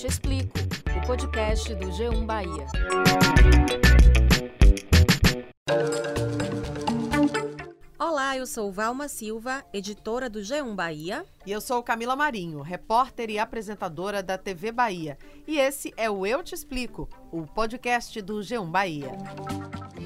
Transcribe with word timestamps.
Te 0.00 0.06
Explico, 0.06 0.58
o 0.96 1.06
podcast 1.06 1.74
do 1.74 1.88
G1 1.88 2.24
Bahia. 2.24 2.66
Olá, 7.98 8.34
eu 8.34 8.46
sou 8.46 8.72
Valma 8.72 9.08
Silva, 9.08 9.62
editora 9.74 10.30
do 10.30 10.38
G1 10.38 10.74
Bahia. 10.74 11.22
E 11.44 11.52
eu 11.52 11.60
sou 11.60 11.82
Camila 11.82 12.16
Marinho, 12.16 12.62
repórter 12.62 13.28
e 13.28 13.38
apresentadora 13.38 14.22
da 14.22 14.38
TV 14.38 14.72
Bahia. 14.72 15.18
E 15.46 15.58
esse 15.58 15.92
é 15.98 16.08
o 16.08 16.26
Eu 16.26 16.42
Te 16.42 16.54
Explico, 16.54 17.06
o 17.30 17.46
podcast 17.46 18.22
do 18.22 18.38
G1 18.38 18.70
Bahia. 18.70 19.12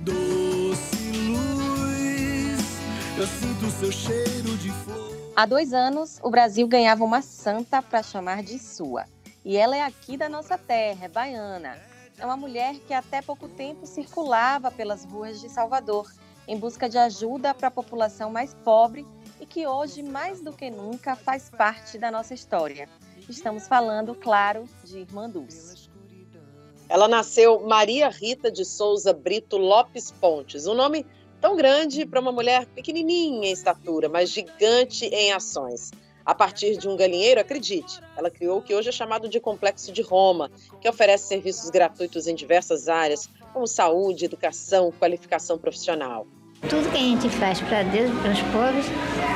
Doce 0.03 1.13
luz, 1.29 2.81
eu 3.17 3.27
sinto 3.29 3.71
seu 3.71 3.93
cheiro 3.93 4.59
de 4.59 4.73
flor. 4.73 5.15
Há 5.37 5.47
dois 5.47 5.73
anos, 5.73 6.19
o 6.21 6.31
Brasil 6.31 6.67
ganhava 6.67 7.05
uma 7.05 7.23
santa 7.23 7.81
para 7.81 8.03
chamar 8.03 8.43
de 8.43 8.59
sua. 8.59 9.05
E 9.45 9.57
ela 9.57 9.77
é 9.77 9.83
aqui 9.83 10.17
da 10.17 10.29
nossa 10.29 10.57
terra, 10.57 11.05
é 11.05 11.09
baiana. 11.09 11.79
É 12.17 12.25
uma 12.25 12.37
mulher 12.37 12.77
que 12.87 12.95
até 12.95 13.21
pouco 13.21 13.49
tempo 13.49 13.87
circulava 13.87 14.71
pelas 14.71 15.05
ruas 15.05 15.41
de 15.41 15.51
Salvador 15.51 16.11
em 16.47 16.59
busca 16.59 16.89
de 16.89 16.97
ajuda 16.97 17.53
para 17.53 17.69
a 17.69 17.71
população 17.71 18.31
mais 18.31 18.55
pobre 18.65 19.07
e 19.41 19.47
que 19.47 19.67
hoje, 19.67 20.03
mais 20.03 20.41
do 20.41 20.53
que 20.53 20.71
nunca, 20.71 21.17
faz 21.17 21.51
parte 21.51 21.99
da 21.99 22.11
nossa 22.11 22.33
história. 22.33 22.89
Estamos 23.29 23.67
falando, 23.67 24.15
claro, 24.15 24.65
de 24.85 25.01
Irmã 25.01 25.29
Dulce. 25.29 25.91
Ela 26.89 27.09
nasceu 27.09 27.61
Maria 27.67 28.09
Rita 28.09 28.51
de 28.51 28.65
Souza 28.65 29.13
Brito 29.13 29.57
Lopes 29.57 30.11
Pontes, 30.11 30.67
um 30.67 30.75
nome 30.75 31.07
tão 31.41 31.57
grande 31.57 32.07
para 32.07 32.21
uma 32.21 32.33
mulher 32.33 32.67
pequenininha 32.67 33.49
em 33.49 33.53
estatura, 33.53 34.09
mas 34.09 34.31
gigante 34.31 35.07
em 35.07 35.33
ações. 35.33 35.91
A 36.25 36.35
partir 36.35 36.79
de 36.79 36.89
um 36.89 36.97
galinheiro, 36.97 37.39
acredite, 37.39 38.01
ela 38.17 38.31
criou 38.31 38.59
o 38.59 38.63
que 38.63 38.75
hoje 38.75 38.89
é 38.89 38.93
chamado 38.93 39.29
de 39.29 39.39
Complexo 39.39 39.93
de 39.93 40.01
Roma, 40.01 40.51
que 40.81 40.89
oferece 40.89 41.29
serviços 41.29 41.69
gratuitos 41.69 42.27
em 42.27 42.35
diversas 42.35 42.89
áreas, 42.89 43.29
como 43.53 43.67
saúde, 43.67 44.25
educação, 44.25 44.91
qualificação 44.91 45.59
profissional. 45.59 46.27
Tudo 46.63 46.91
que 46.91 46.97
a 46.97 47.01
gente 47.01 47.29
faz 47.29 47.61
para 47.61 47.83
Deus 47.83 48.11
e 48.11 48.21
para 48.23 48.33
os 48.33 48.41
pobres 48.41 48.87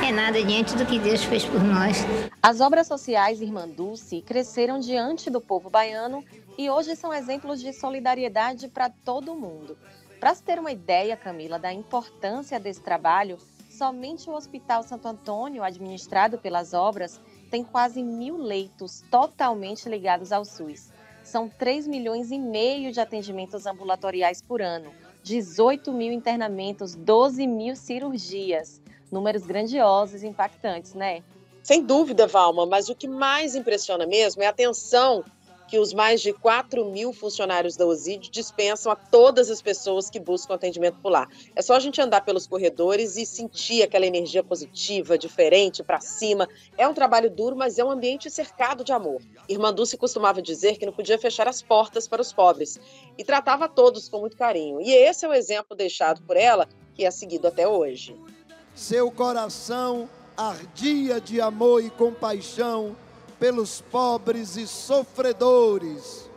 é 0.03 0.11
nada 0.11 0.43
diante 0.43 0.75
do 0.75 0.83
que 0.83 0.97
Deus 0.97 1.23
fez 1.23 1.45
por 1.45 1.63
nós. 1.63 1.97
As 2.41 2.59
obras 2.59 2.87
sociais 2.87 3.39
Irmã 3.39 3.67
Dulce 3.67 4.23
cresceram 4.23 4.79
diante 4.79 5.29
do 5.29 5.39
povo 5.39 5.69
baiano 5.69 6.25
e 6.57 6.71
hoje 6.71 6.95
são 6.95 7.13
exemplos 7.13 7.61
de 7.61 7.71
solidariedade 7.71 8.67
para 8.67 8.89
todo 8.89 9.35
mundo. 9.35 9.77
Para 10.19 10.33
se 10.33 10.41
ter 10.41 10.57
uma 10.57 10.71
ideia, 10.71 11.15
Camila, 11.15 11.59
da 11.59 11.71
importância 11.71 12.59
desse 12.59 12.81
trabalho, 12.81 13.37
somente 13.79 14.29
o 14.29 14.33
Hospital 14.33 14.83
Santo 14.83 15.07
Antônio, 15.07 15.63
administrado 15.63 16.37
pelas 16.37 16.73
obras, 16.73 17.17
tem 17.49 17.63
quase 17.63 18.03
mil 18.03 18.35
leitos 18.35 19.05
totalmente 19.09 19.87
ligados 19.87 20.33
ao 20.33 20.43
SUS. 20.43 20.91
São 21.23 21.47
3 21.47 21.87
milhões 21.87 22.29
e 22.29 22.37
meio 22.37 22.91
de 22.91 22.99
atendimentos 22.99 23.65
ambulatoriais 23.65 24.41
por 24.41 24.61
ano, 24.61 24.91
18 25.23 25.93
mil 25.93 26.11
internamentos, 26.11 26.93
12 26.93 27.47
mil 27.47 27.73
cirurgias. 27.73 28.81
Números 29.09 29.45
grandiosos 29.45 30.23
e 30.23 30.27
impactantes, 30.27 30.93
né? 30.93 31.23
Sem 31.63 31.81
dúvida, 31.81 32.27
Valma, 32.27 32.65
mas 32.65 32.89
o 32.89 32.95
que 32.95 33.07
mais 33.07 33.55
impressiona 33.55 34.05
mesmo 34.05 34.43
é 34.43 34.47
a 34.47 34.49
atenção 34.49 35.23
que 35.69 35.77
os 35.77 35.93
mais 35.93 36.19
de 36.19 36.33
4 36.33 36.83
mil 36.85 37.13
funcionários 37.13 37.77
da 37.77 37.85
OSID 37.85 38.29
dispensam 38.31 38.91
a 38.91 38.95
todas 38.95 39.51
as 39.51 39.61
pessoas 39.61 40.09
que 40.09 40.19
buscam 40.19 40.55
atendimento 40.55 40.97
por 40.99 41.11
lá. 41.11 41.27
É 41.55 41.61
só 41.61 41.75
a 41.75 41.79
gente 41.79 42.01
andar 42.01 42.21
pelos 42.21 42.47
corredores 42.47 43.17
e 43.17 43.25
sentir 43.25 43.83
aquela 43.83 44.05
energia 44.05 44.43
positiva, 44.43 45.17
diferente, 45.17 45.83
para 45.83 45.99
cima. 45.99 46.47
É 46.77 46.87
um 46.87 46.93
trabalho 46.93 47.29
duro, 47.29 47.55
mas 47.55 47.77
é 47.77 47.83
um 47.83 47.91
ambiente 47.91 48.29
cercado 48.31 48.83
de 48.83 48.91
amor. 48.91 49.21
Irmã 49.47 49.71
Dulce 49.71 49.95
costumava 49.95 50.41
dizer 50.41 50.77
que 50.77 50.85
não 50.85 50.93
podia 50.93 51.19
fechar 51.19 51.47
as 51.47 51.61
portas 51.61 52.07
para 52.07 52.21
os 52.21 52.33
pobres 52.33 52.79
e 53.17 53.23
tratava 53.23 53.69
todos 53.69 54.09
com 54.09 54.19
muito 54.19 54.35
carinho. 54.35 54.81
E 54.81 54.91
esse 54.91 55.23
é 55.25 55.29
o 55.29 55.33
exemplo 55.33 55.77
deixado 55.77 56.21
por 56.23 56.35
ela, 56.35 56.67
que 56.95 57.05
é 57.05 57.11
seguido 57.11 57.47
até 57.47 57.67
hoje. 57.67 58.17
Seu 58.73 59.11
coração 59.11 60.09
ardia 60.35 61.19
de 61.19 61.41
amor 61.41 61.83
e 61.83 61.89
compaixão 61.89 62.95
pelos 63.39 63.81
pobres 63.81 64.57
e 64.57 64.67
sofredores, 64.67 66.29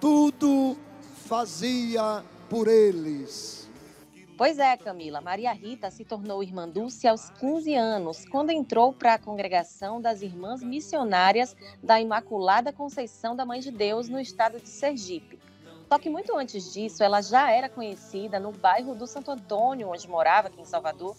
tudo 0.00 0.76
fazia 1.26 2.22
por 2.48 2.68
eles. 2.68 3.68
Pois 4.36 4.58
é, 4.58 4.76
Camila, 4.76 5.22
Maria 5.22 5.50
Rita 5.52 5.90
se 5.90 6.04
tornou 6.04 6.42
irmã 6.42 6.68
Dulce 6.68 7.08
aos 7.08 7.30
15 7.30 7.74
anos, 7.74 8.26
quando 8.26 8.50
entrou 8.50 8.92
para 8.92 9.14
a 9.14 9.18
congregação 9.18 9.98
das 9.98 10.20
Irmãs 10.20 10.62
Missionárias 10.62 11.56
da 11.82 11.98
Imaculada 11.98 12.70
Conceição 12.70 13.34
da 13.34 13.46
Mãe 13.46 13.60
de 13.60 13.70
Deus, 13.70 14.10
no 14.10 14.20
estado 14.20 14.60
de 14.60 14.68
Sergipe. 14.68 15.40
Só 15.88 15.98
que 15.98 16.10
muito 16.10 16.36
antes 16.36 16.70
disso, 16.70 17.02
ela 17.02 17.22
já 17.22 17.50
era 17.50 17.70
conhecida 17.70 18.38
no 18.38 18.52
bairro 18.52 18.94
do 18.94 19.06
Santo 19.06 19.30
Antônio, 19.30 19.88
onde 19.88 20.06
morava 20.06 20.48
aqui 20.48 20.60
em 20.60 20.66
Salvador, 20.66 21.16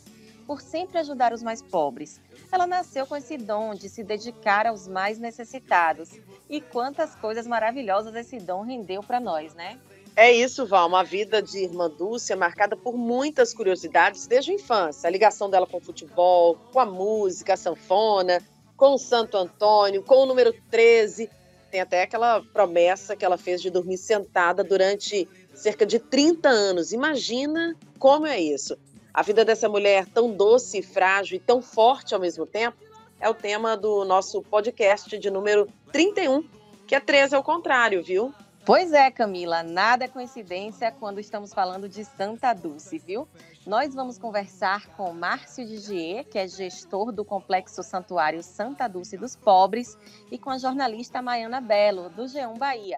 por 0.47 0.61
sempre 0.61 0.97
ajudar 0.97 1.33
os 1.33 1.43
mais 1.43 1.61
pobres. 1.61 2.21
Ela 2.49 2.65
nasceu 2.65 3.05
com 3.05 3.17
esse 3.17 3.37
dom 3.37 3.75
de 3.75 3.89
se 3.89 4.01
dedicar 4.01 4.65
aos 4.65 4.87
mais 4.87 5.19
necessitados. 5.19 6.11
E 6.49 6.61
quantas 6.61 7.13
coisas 7.15 7.45
maravilhosas 7.45 8.15
esse 8.15 8.39
dom 8.39 8.61
rendeu 8.61 9.03
para 9.03 9.19
nós, 9.19 9.53
né? 9.53 9.77
É 10.15 10.31
isso, 10.31 10.65
Val. 10.65 10.87
Uma 10.87 11.03
vida 11.03 11.43
de 11.43 11.59
irmã 11.59 11.89
Dulce 11.89 12.33
é 12.33 12.35
marcada 12.35 12.75
por 12.75 12.97
muitas 12.97 13.53
curiosidades 13.53 14.25
desde 14.25 14.51
a 14.51 14.55
infância. 14.55 15.07
A 15.07 15.11
ligação 15.11 15.49
dela 15.49 15.67
com 15.67 15.77
o 15.77 15.81
futebol, 15.81 16.55
com 16.71 16.79
a 16.79 16.85
música, 16.85 17.53
a 17.53 17.57
sanfona, 17.57 18.41
com 18.75 18.95
o 18.95 18.97
Santo 18.97 19.37
Antônio, 19.37 20.01
com 20.01 20.23
o 20.23 20.25
número 20.25 20.53
13. 20.71 21.29
Tem 21.69 21.81
até 21.81 22.03
aquela 22.03 22.41
promessa 22.41 23.15
que 23.15 23.25
ela 23.25 23.37
fez 23.37 23.61
de 23.61 23.69
dormir 23.69 23.97
sentada 23.97 24.63
durante 24.63 25.27
cerca 25.53 25.85
de 25.85 25.99
30 25.99 26.47
anos. 26.47 26.93
Imagina 26.93 27.75
como 27.99 28.25
é 28.25 28.39
isso. 28.39 28.77
A 29.17 29.23
vida 29.23 29.43
dessa 29.43 29.67
mulher 29.67 30.05
tão 30.05 30.31
doce, 30.31 30.79
frágil 30.83 31.37
e 31.37 31.39
tão 31.39 31.59
forte 31.59 32.13
ao 32.13 32.21
mesmo 32.21 32.45
tempo 32.45 32.77
é 33.19 33.27
o 33.27 33.33
tema 33.33 33.75
do 33.75 34.05
nosso 34.05 34.43
podcast 34.43 35.17
de 35.17 35.31
número 35.31 35.67
31, 35.91 36.47
que 36.85 36.93
é 36.93 36.99
13 36.99 37.33
ao 37.33 37.41
contrário, 37.41 38.03
viu? 38.03 38.31
Pois 38.63 38.93
é, 38.93 39.09
Camila, 39.09 39.63
nada 39.63 40.05
é 40.05 40.07
coincidência 40.07 40.91
quando 40.91 41.19
estamos 41.19 41.51
falando 41.51 41.89
de 41.89 42.05
Santa 42.05 42.53
Dulce, 42.53 42.99
viu? 42.99 43.27
Nós 43.65 43.95
vamos 43.95 44.19
conversar 44.19 44.85
com 44.95 45.11
Márcio 45.13 45.65
Didier, 45.65 46.23
que 46.23 46.37
é 46.37 46.47
gestor 46.47 47.11
do 47.11 47.25
Complexo 47.25 47.81
Santuário 47.81 48.43
Santa 48.43 48.87
Dulce 48.87 49.17
dos 49.17 49.35
Pobres, 49.35 49.97
e 50.31 50.37
com 50.37 50.51
a 50.51 50.59
jornalista 50.59 51.23
Maiana 51.23 51.59
Belo, 51.59 52.07
do 52.09 52.25
G1 52.25 52.55
Bahia. 52.59 52.97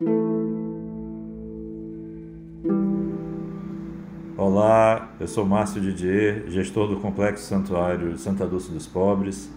Olá, 4.41 5.09
eu 5.19 5.27
sou 5.27 5.45
Márcio 5.45 5.81
Didier, 5.81 6.45
gestor 6.47 6.87
do 6.87 6.95
Complexo 7.01 7.43
Santuário 7.43 8.17
Santa 8.17 8.47
Dulce 8.47 8.71
dos 8.71 8.87
Pobres, 8.87 9.51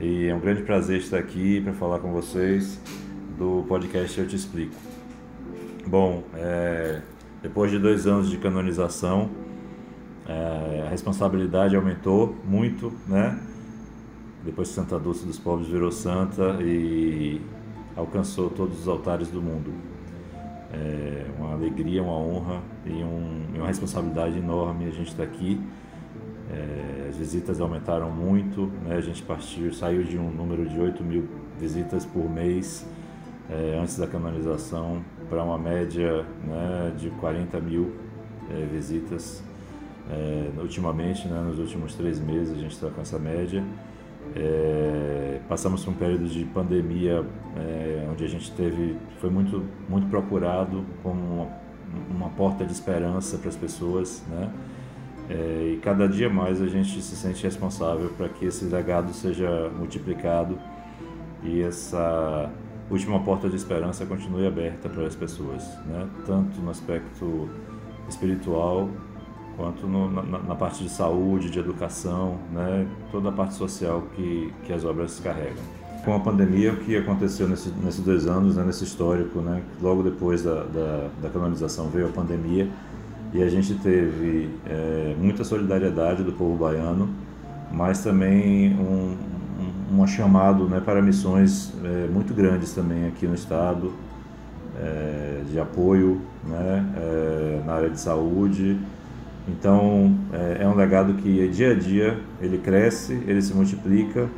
e 0.00 0.26
é 0.26 0.34
um 0.34 0.40
grande 0.40 0.64
prazer 0.64 0.98
estar 0.98 1.18
aqui 1.18 1.60
para 1.60 1.72
falar 1.72 2.00
com 2.00 2.10
vocês 2.10 2.80
do 3.38 3.64
podcast 3.68 4.18
Eu 4.18 4.26
Te 4.26 4.34
Explico. 4.34 4.74
Bom, 5.86 6.24
é, 6.34 7.00
depois 7.42 7.70
de 7.70 7.78
dois 7.78 8.08
anos 8.08 8.28
de 8.28 8.36
canonização, 8.38 9.30
é, 10.26 10.82
a 10.84 10.90
responsabilidade 10.90 11.76
aumentou 11.76 12.34
muito, 12.44 12.92
né? 13.06 13.38
Depois 14.44 14.66
que 14.66 14.74
Santa 14.74 14.98
Dulce 14.98 15.24
dos 15.24 15.38
Pobres 15.38 15.68
virou 15.68 15.92
santa 15.92 16.60
e 16.60 17.40
alcançou 17.94 18.50
todos 18.50 18.80
os 18.80 18.88
altares 18.88 19.28
do 19.28 19.40
mundo. 19.40 19.72
É 20.72 21.24
uma 21.38 21.52
alegria, 21.52 22.02
uma 22.02 22.18
honra 22.18 22.73
e, 22.86 22.92
um, 22.92 23.46
e 23.54 23.58
uma 23.58 23.66
responsabilidade 23.66 24.38
enorme 24.38 24.86
a 24.86 24.90
gente 24.90 25.08
estar 25.08 25.24
tá 25.24 25.30
aqui. 25.30 25.60
É, 26.50 27.06
as 27.08 27.16
visitas 27.16 27.60
aumentaram 27.60 28.10
muito, 28.10 28.70
né? 28.84 28.96
a 28.96 29.00
gente 29.00 29.22
partiu, 29.22 29.72
saiu 29.72 30.04
de 30.04 30.18
um 30.18 30.30
número 30.30 30.68
de 30.68 30.78
8 30.78 31.02
mil 31.02 31.28
visitas 31.58 32.04
por 32.04 32.28
mês 32.28 32.86
é, 33.50 33.78
antes 33.80 33.98
da 33.98 34.06
canonização 34.06 35.02
para 35.28 35.42
uma 35.42 35.58
média 35.58 36.24
né, 36.44 36.92
de 36.96 37.10
40 37.10 37.60
mil 37.60 37.92
é, 38.50 38.66
visitas. 38.66 39.42
É, 40.10 40.50
ultimamente, 40.58 41.26
né, 41.26 41.40
nos 41.40 41.58
últimos 41.58 41.94
três 41.94 42.20
meses, 42.20 42.54
a 42.56 42.60
gente 42.60 42.72
está 42.72 42.90
com 42.90 43.00
essa 43.00 43.18
média. 43.18 43.64
É, 44.36 45.40
passamos 45.48 45.84
por 45.84 45.92
um 45.92 45.94
período 45.94 46.26
de 46.26 46.44
pandemia 46.46 47.24
é, 47.56 48.08
onde 48.10 48.24
a 48.24 48.28
gente 48.28 48.50
teve 48.52 48.96
foi 49.20 49.28
muito 49.28 49.62
muito 49.86 50.06
procurado 50.08 50.82
como 51.02 51.20
uma, 51.20 51.48
uma 52.10 52.28
porta 52.30 52.64
de 52.64 52.72
esperança 52.72 53.38
para 53.38 53.48
as 53.48 53.56
pessoas, 53.56 54.22
né? 54.28 54.50
É, 55.28 55.72
e 55.74 55.76
cada 55.78 56.06
dia 56.06 56.28
mais 56.28 56.60
a 56.60 56.66
gente 56.66 57.00
se 57.00 57.16
sente 57.16 57.42
responsável 57.42 58.10
para 58.10 58.28
que 58.28 58.44
esse 58.44 58.66
legado 58.66 59.12
seja 59.14 59.70
multiplicado 59.70 60.58
e 61.42 61.62
essa 61.62 62.50
última 62.90 63.18
porta 63.20 63.48
de 63.48 63.56
esperança 63.56 64.04
continue 64.04 64.46
aberta 64.46 64.88
para 64.88 65.06
as 65.06 65.14
pessoas, 65.14 65.66
né? 65.86 66.06
Tanto 66.26 66.60
no 66.60 66.70
aspecto 66.70 67.48
espiritual 68.08 68.90
quanto 69.56 69.86
no, 69.86 70.10
na, 70.10 70.38
na, 70.38 70.54
parte 70.54 70.82
de 70.82 70.90
saúde, 70.90 71.50
de 71.50 71.58
educação, 71.58 72.38
né, 72.52 72.86
toda 73.10 73.28
a 73.28 73.32
parte 73.32 73.54
social 73.54 74.02
que, 74.14 74.52
que 74.64 74.72
as 74.72 74.84
obras 74.84 75.20
carregam. 75.20 75.62
Com 76.04 76.14
a 76.14 76.20
pandemia, 76.20 76.72
o 76.72 76.76
que 76.76 76.96
aconteceu 76.96 77.48
nesse, 77.48 77.70
nesses 77.82 78.00
dois 78.00 78.26
anos, 78.26 78.56
né, 78.56 78.64
nesse 78.64 78.84
histórico, 78.84 79.40
né, 79.40 79.62
logo 79.80 80.02
depois 80.02 80.42
da, 80.42 80.64
da, 80.64 81.08
da 81.22 81.30
canonização 81.30 81.88
veio 81.88 82.06
a 82.06 82.10
pandemia 82.10 82.68
e 83.32 83.42
a 83.42 83.48
gente 83.48 83.74
teve 83.74 84.50
é, 84.66 85.16
muita 85.18 85.42
solidariedade 85.44 86.22
do 86.22 86.32
povo 86.32 86.56
baiano, 86.56 87.08
mas 87.72 88.02
também 88.02 88.74
um, 88.74 89.16
um, 89.92 90.02
um 90.02 90.06
chamado 90.06 90.68
né, 90.68 90.78
para 90.78 91.00
missões 91.00 91.72
é, 91.82 92.06
muito 92.06 92.34
grandes 92.34 92.72
também 92.72 93.08
aqui 93.08 93.26
no 93.26 93.34
estado, 93.34 93.92
é, 94.78 95.40
de 95.50 95.58
apoio 95.58 96.20
né, 96.46 96.84
é, 96.96 97.62
na 97.66 97.72
área 97.72 97.90
de 97.90 97.98
saúde. 97.98 98.78
Então 99.48 100.14
é, 100.32 100.58
é 100.60 100.68
um 100.68 100.74
legado 100.74 101.14
que 101.14 101.48
dia 101.48 101.72
a 101.72 101.74
dia 101.74 102.20
ele 102.40 102.58
cresce, 102.58 103.20
ele 103.26 103.40
se 103.40 103.54
multiplica 103.54 104.28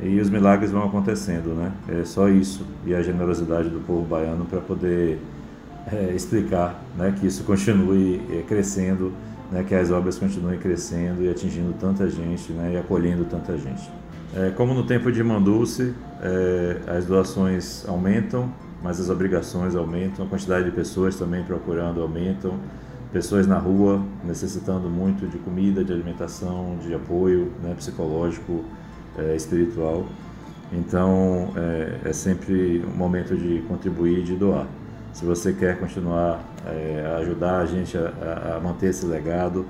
e 0.00 0.20
os 0.20 0.30
milagres 0.30 0.70
vão 0.70 0.84
acontecendo, 0.84 1.54
né? 1.54 1.72
É 1.88 2.04
só 2.04 2.28
isso 2.28 2.64
e 2.86 2.94
a 2.94 3.02
generosidade 3.02 3.68
do 3.68 3.80
povo 3.80 4.02
baiano 4.02 4.44
para 4.44 4.60
poder 4.60 5.18
é, 5.92 6.12
explicar, 6.14 6.82
né, 6.96 7.14
que 7.18 7.26
isso 7.26 7.44
continue 7.44 8.20
é, 8.30 8.42
crescendo, 8.42 9.12
né, 9.50 9.64
que 9.66 9.74
as 9.74 9.90
obras 9.90 10.18
continuem 10.18 10.58
crescendo 10.58 11.22
e 11.22 11.28
atingindo 11.28 11.74
tanta 11.78 12.08
gente, 12.08 12.52
né, 12.52 12.72
e 12.74 12.76
acolhendo 12.76 13.24
tanta 13.24 13.56
gente. 13.56 13.90
É, 14.36 14.50
como 14.50 14.74
no 14.74 14.84
tempo 14.84 15.10
de 15.10 15.22
Mandulce, 15.22 15.94
é, 16.22 16.80
as 16.86 17.06
doações 17.06 17.88
aumentam, 17.88 18.52
mas 18.82 19.00
as 19.00 19.08
obrigações 19.08 19.74
aumentam, 19.74 20.24
a 20.24 20.28
quantidade 20.28 20.66
de 20.66 20.70
pessoas 20.70 21.16
também 21.16 21.42
procurando 21.42 22.02
aumentam, 22.02 22.54
pessoas 23.12 23.46
na 23.46 23.58
rua 23.58 24.02
necessitando 24.22 24.90
muito 24.90 25.26
de 25.26 25.38
comida, 25.38 25.82
de 25.82 25.92
alimentação, 25.92 26.76
de 26.82 26.94
apoio 26.94 27.50
né, 27.62 27.74
psicológico, 27.74 28.62
é, 29.18 29.34
espiritual. 29.34 30.06
Então 30.72 31.52
é, 31.56 32.10
é, 32.10 32.12
sempre 32.12 32.84
um 32.86 32.96
momento 32.96 33.36
de 33.36 33.62
contribuir, 33.68 34.22
de 34.22 34.36
doar. 34.36 34.66
Se 35.12 35.24
você 35.24 35.52
quer 35.52 35.78
continuar 35.78 36.40
é, 36.66 37.14
a 37.14 37.18
ajudar 37.18 37.60
a 37.60 37.66
gente 37.66 37.96
a, 37.96 38.56
a 38.56 38.60
manter 38.60 38.90
esse 38.90 39.06
legado, 39.06 39.64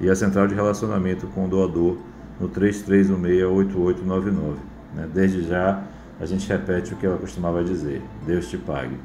e 0.00 0.08
a 0.08 0.14
central 0.14 0.46
de 0.46 0.54
relacionamento 0.54 1.26
com 1.28 1.46
o 1.46 1.48
doador 1.48 1.96
no 2.40 2.48
33168899. 2.48 4.54
Né? 4.94 5.08
Desde 5.12 5.42
já, 5.42 5.82
a 6.20 6.26
gente 6.26 6.48
repete 6.48 6.94
o 6.94 6.96
que 6.96 7.06
ela 7.06 7.18
costumava 7.18 7.64
dizer: 7.64 8.00
Deus 8.26 8.48
te 8.48 8.56
pague. 8.56 8.96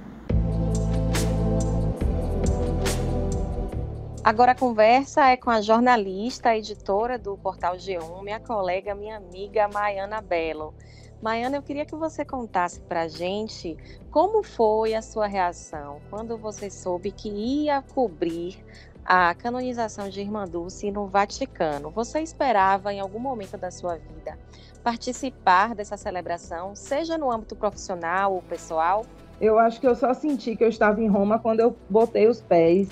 Agora 4.24 4.54
a 4.54 4.56
conversa 4.56 5.31
é 5.31 5.36
com 5.36 5.50
a 5.50 5.60
jornalista, 5.60 6.56
editora 6.56 7.20
do 7.20 7.38
portal 7.38 7.75
G1, 7.75 8.24
minha 8.24 8.40
colega, 8.40 8.96
minha 8.96 9.18
amiga 9.18 9.68
Maiana 9.68 10.22
Belo. 10.22 10.74
Maiana, 11.22 11.58
eu 11.58 11.62
queria 11.62 11.86
que 11.86 11.94
você 11.94 12.24
contasse 12.24 12.80
para 12.80 13.10
gente 13.10 13.75
como 14.10 14.42
foi 14.42 14.94
a 14.94 15.02
sua 15.02 15.28
reação 15.28 16.00
quando 16.10 16.38
você 16.38 16.70
soube 16.70 17.12
que 17.12 17.28
ia 17.28 17.81
cobrir 17.81 18.64
a 19.04 19.36
canonização 19.36 20.08
de 20.08 20.22
Irmã 20.22 20.46
Dulce 20.46 20.90
no 20.90 21.06
Vaticano. 21.06 21.90
Você 21.90 22.22
esperava 22.22 22.94
em 22.94 23.02
algum 23.02 23.20
momento 23.20 23.58
da 23.58 23.72
sua 23.72 23.98
vida 23.98 24.40
participar 24.81 25.75
dessa 25.75 25.98
celebração, 25.98 26.78
seja 26.78 27.18
no 27.18 27.30
âmbito 27.30 27.58
profissional 27.58 28.36
ou 28.36 28.42
pessoal? 28.42 29.06
Eu 29.42 29.60
acho 29.60 29.81
que 29.81 29.88
eu 29.88 29.96
só 29.96 30.14
senti 30.14 30.56
que 30.56 30.64
eu 30.64 30.70
estava 30.70 31.02
em 31.02 31.10
Roma 31.10 31.40
quando 31.40 31.60
eu 31.60 31.75
botei 31.90 32.25
os 32.25 32.40
pés 32.40 32.88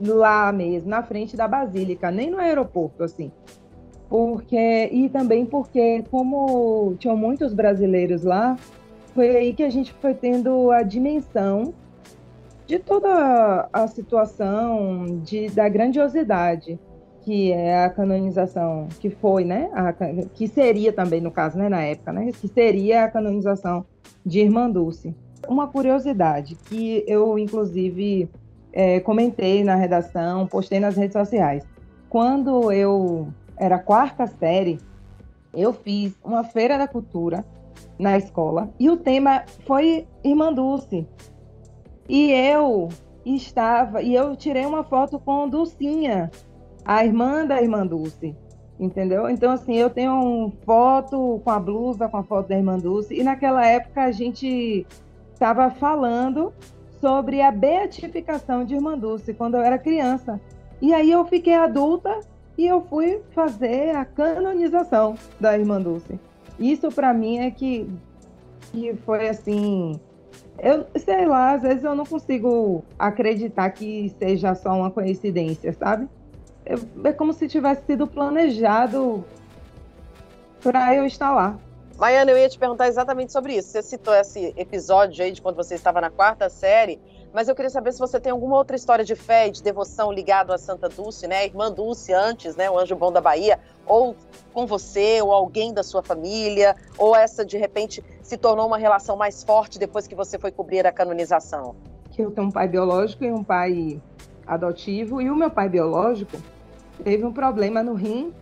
lá 0.00 0.52
mesmo, 0.52 0.88
na 0.88 1.02
frente 1.02 1.36
da 1.36 1.48
Basílica, 1.48 2.10
nem 2.10 2.30
no 2.30 2.38
aeroporto, 2.38 3.02
assim. 3.02 3.30
Porque, 4.08 4.88
e 4.92 5.08
também 5.08 5.44
porque, 5.44 6.04
como 6.10 6.94
tinham 6.98 7.16
muitos 7.16 7.52
brasileiros 7.52 8.22
lá, 8.22 8.56
foi 9.14 9.36
aí 9.36 9.52
que 9.52 9.62
a 9.62 9.70
gente 9.70 9.92
foi 9.94 10.14
tendo 10.14 10.70
a 10.70 10.82
dimensão 10.82 11.74
de 12.66 12.78
toda 12.78 13.68
a 13.72 13.86
situação, 13.88 15.20
de, 15.22 15.48
da 15.50 15.68
grandiosidade 15.68 16.78
que 17.26 17.50
é 17.50 17.84
a 17.84 17.90
canonização, 17.90 18.86
que 19.00 19.10
foi, 19.10 19.44
né, 19.44 19.68
a, 19.74 19.92
que 20.32 20.46
seria 20.46 20.92
também, 20.92 21.20
no 21.20 21.32
caso, 21.32 21.58
né, 21.58 21.68
na 21.68 21.82
época, 21.82 22.12
né, 22.12 22.30
que 22.30 22.46
seria 22.46 23.02
a 23.02 23.10
canonização 23.10 23.84
de 24.24 24.38
Irmã 24.38 24.70
Dulce. 24.70 25.12
Uma 25.48 25.66
curiosidade 25.66 26.54
que 26.54 27.02
eu, 27.04 27.36
inclusive, 27.36 28.30
é, 28.76 29.00
comentei 29.00 29.64
na 29.64 29.74
redação, 29.74 30.46
postei 30.46 30.78
nas 30.78 30.98
redes 30.98 31.14
sociais. 31.14 31.66
Quando 32.10 32.70
eu 32.70 33.28
era 33.56 33.78
quarta 33.78 34.26
série, 34.26 34.78
eu 35.54 35.72
fiz 35.72 36.14
uma 36.22 36.44
feira 36.44 36.76
da 36.76 36.86
cultura 36.86 37.42
na 37.98 38.18
escola 38.18 38.68
e 38.78 38.90
o 38.90 38.98
tema 38.98 39.44
foi 39.66 40.06
Irmã 40.22 40.52
Dulce. 40.52 41.08
E 42.06 42.30
eu 42.30 42.90
estava, 43.24 44.02
e 44.02 44.14
eu 44.14 44.36
tirei 44.36 44.66
uma 44.66 44.84
foto 44.84 45.18
com 45.18 45.48
Dulcinha, 45.48 46.30
a 46.84 47.02
irmã 47.02 47.46
da 47.46 47.62
Irmã 47.62 47.86
Dulce, 47.86 48.36
entendeu? 48.78 49.26
Então, 49.30 49.52
assim, 49.52 49.74
eu 49.74 49.88
tenho 49.88 50.12
uma 50.12 50.52
foto 50.66 51.40
com 51.42 51.50
a 51.50 51.58
blusa, 51.58 52.08
com 52.10 52.18
a 52.18 52.22
foto 52.22 52.48
da 52.48 52.56
Irmã 52.56 52.78
Dulce, 52.78 53.18
e 53.18 53.24
naquela 53.24 53.66
época 53.66 54.02
a 54.02 54.12
gente 54.12 54.86
estava 55.32 55.70
falando 55.70 56.52
sobre 57.00 57.42
a 57.42 57.50
beatificação 57.50 58.64
de 58.64 58.74
Irmã 58.74 58.98
Dulce 58.98 59.34
quando 59.34 59.54
eu 59.54 59.62
era 59.62 59.78
criança. 59.78 60.40
E 60.80 60.92
aí 60.92 61.10
eu 61.10 61.24
fiquei 61.24 61.54
adulta 61.54 62.20
e 62.56 62.66
eu 62.66 62.80
fui 62.82 63.20
fazer 63.32 63.94
a 63.94 64.04
canonização 64.04 65.14
da 65.38 65.56
Irmã 65.58 65.80
Dulce. 65.80 66.18
Isso 66.58 66.88
para 66.90 67.12
mim 67.12 67.38
é 67.38 67.50
que, 67.50 67.88
que 68.72 68.94
foi 69.04 69.28
assim. 69.28 70.00
Eu 70.58 70.86
sei 70.96 71.26
lá, 71.26 71.52
às 71.52 71.62
vezes 71.62 71.84
eu 71.84 71.94
não 71.94 72.06
consigo 72.06 72.82
acreditar 72.98 73.68
que 73.70 74.08
seja 74.18 74.54
só 74.54 74.72
uma 74.72 74.90
coincidência, 74.90 75.72
sabe? 75.72 76.08
É, 76.64 76.74
é 77.08 77.12
como 77.12 77.32
se 77.32 77.46
tivesse 77.46 77.84
sido 77.84 78.06
planejado 78.06 79.24
para 80.62 80.94
eu 80.94 81.04
estar 81.04 81.32
lá. 81.32 81.58
Maiana, 81.98 82.30
eu 82.30 82.36
ia 82.36 82.48
te 82.48 82.58
perguntar 82.58 82.88
exatamente 82.88 83.32
sobre 83.32 83.54
isso. 83.56 83.70
Você 83.70 83.82
citou 83.82 84.14
esse 84.14 84.52
episódio 84.54 85.24
aí 85.24 85.32
de 85.32 85.40
quando 85.40 85.56
você 85.56 85.74
estava 85.74 85.98
na 85.98 86.10
quarta 86.10 86.50
série, 86.50 87.00
mas 87.32 87.48
eu 87.48 87.54
queria 87.54 87.70
saber 87.70 87.90
se 87.90 87.98
você 87.98 88.20
tem 88.20 88.30
alguma 88.30 88.54
outra 88.56 88.76
história 88.76 89.02
de 89.02 89.14
fé 89.14 89.48
e 89.48 89.50
de 89.50 89.62
devoção 89.62 90.12
ligado 90.12 90.52
a 90.52 90.58
Santa 90.58 90.90
Dulce, 90.90 91.26
né? 91.26 91.46
Irmã 91.46 91.72
Dulce 91.72 92.12
antes, 92.12 92.54
né? 92.54 92.70
O 92.70 92.78
anjo 92.78 92.94
bom 92.94 93.10
da 93.10 93.22
Bahia, 93.22 93.58
ou 93.86 94.14
com 94.52 94.66
você, 94.66 95.22
ou 95.22 95.32
alguém 95.32 95.72
da 95.72 95.82
sua 95.82 96.02
família, 96.02 96.76
ou 96.98 97.16
essa 97.16 97.46
de 97.46 97.56
repente 97.56 98.04
se 98.22 98.36
tornou 98.36 98.66
uma 98.66 98.76
relação 98.76 99.16
mais 99.16 99.42
forte 99.42 99.78
depois 99.78 100.06
que 100.06 100.14
você 100.14 100.38
foi 100.38 100.50
cobrir 100.50 100.86
a 100.86 100.92
canonização? 100.92 101.74
Que 102.10 102.20
eu 102.20 102.30
tenho 102.30 102.48
um 102.48 102.50
pai 102.50 102.68
biológico 102.68 103.24
e 103.24 103.32
um 103.32 103.42
pai 103.42 104.02
adotivo, 104.46 105.22
e 105.22 105.30
o 105.30 105.34
meu 105.34 105.50
pai 105.50 105.70
biológico 105.70 106.36
teve 107.02 107.24
um 107.24 107.32
problema 107.32 107.82
no 107.82 107.94
rim 107.94 108.34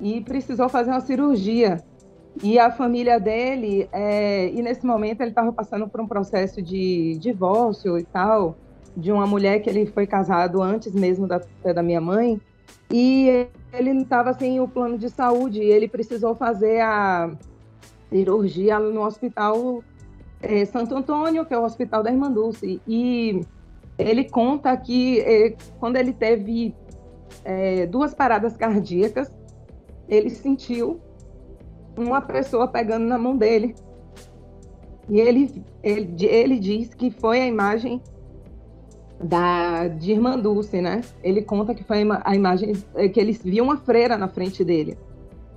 e 0.00 0.22
precisou 0.22 0.70
fazer 0.70 0.90
uma 0.90 1.02
cirurgia 1.02 1.84
e 2.42 2.58
a 2.58 2.70
família 2.70 3.18
dele, 3.18 3.88
é, 3.92 4.48
e 4.50 4.62
nesse 4.62 4.86
momento 4.86 5.20
ele 5.20 5.30
estava 5.30 5.52
passando 5.52 5.88
por 5.88 6.00
um 6.00 6.06
processo 6.06 6.62
de 6.62 7.16
divórcio 7.18 7.98
e 7.98 8.04
tal, 8.04 8.56
de 8.96 9.10
uma 9.10 9.26
mulher 9.26 9.60
que 9.60 9.68
ele 9.68 9.86
foi 9.86 10.06
casado 10.06 10.62
antes 10.62 10.94
mesmo 10.94 11.26
da, 11.26 11.40
da 11.74 11.82
minha 11.82 12.00
mãe, 12.00 12.40
e 12.90 13.48
ele 13.72 13.90
estava 14.02 14.32
sem 14.32 14.60
o 14.60 14.68
plano 14.68 14.96
de 14.96 15.08
saúde, 15.08 15.60
e 15.60 15.70
ele 15.70 15.88
precisou 15.88 16.34
fazer 16.34 16.80
a 16.80 17.30
cirurgia 18.08 18.78
no 18.78 19.04
hospital 19.04 19.82
é, 20.40 20.64
Santo 20.64 20.96
Antônio, 20.96 21.44
que 21.44 21.52
é 21.52 21.58
o 21.58 21.64
hospital 21.64 22.02
da 22.02 22.10
Irmã 22.10 22.30
Dulce, 22.30 22.80
e 22.86 23.40
ele 23.98 24.28
conta 24.28 24.76
que 24.76 25.20
é, 25.20 25.56
quando 25.80 25.96
ele 25.96 26.12
teve 26.12 26.74
é, 27.44 27.86
duas 27.86 28.14
paradas 28.14 28.56
cardíacas, 28.56 29.30
ele 30.08 30.30
sentiu 30.30 31.00
uma 31.98 32.20
pessoa 32.20 32.68
pegando 32.68 33.06
na 33.06 33.18
mão 33.18 33.36
dele. 33.36 33.74
E 35.08 35.20
ele, 35.20 35.64
ele, 35.82 36.26
ele 36.26 36.58
diz 36.58 36.94
que 36.94 37.10
foi 37.10 37.40
a 37.40 37.46
imagem 37.46 38.02
da, 39.22 39.88
de 39.88 40.12
Irmã 40.12 40.38
Dulce, 40.38 40.80
né? 40.80 41.00
Ele 41.22 41.42
conta 41.42 41.74
que 41.74 41.82
foi 41.82 42.06
a 42.24 42.34
imagem 42.34 42.72
é, 42.94 43.08
que 43.08 43.18
ele 43.18 43.32
viu 43.32 43.64
uma 43.64 43.78
freira 43.78 44.16
na 44.16 44.28
frente 44.28 44.64
dele. 44.64 44.98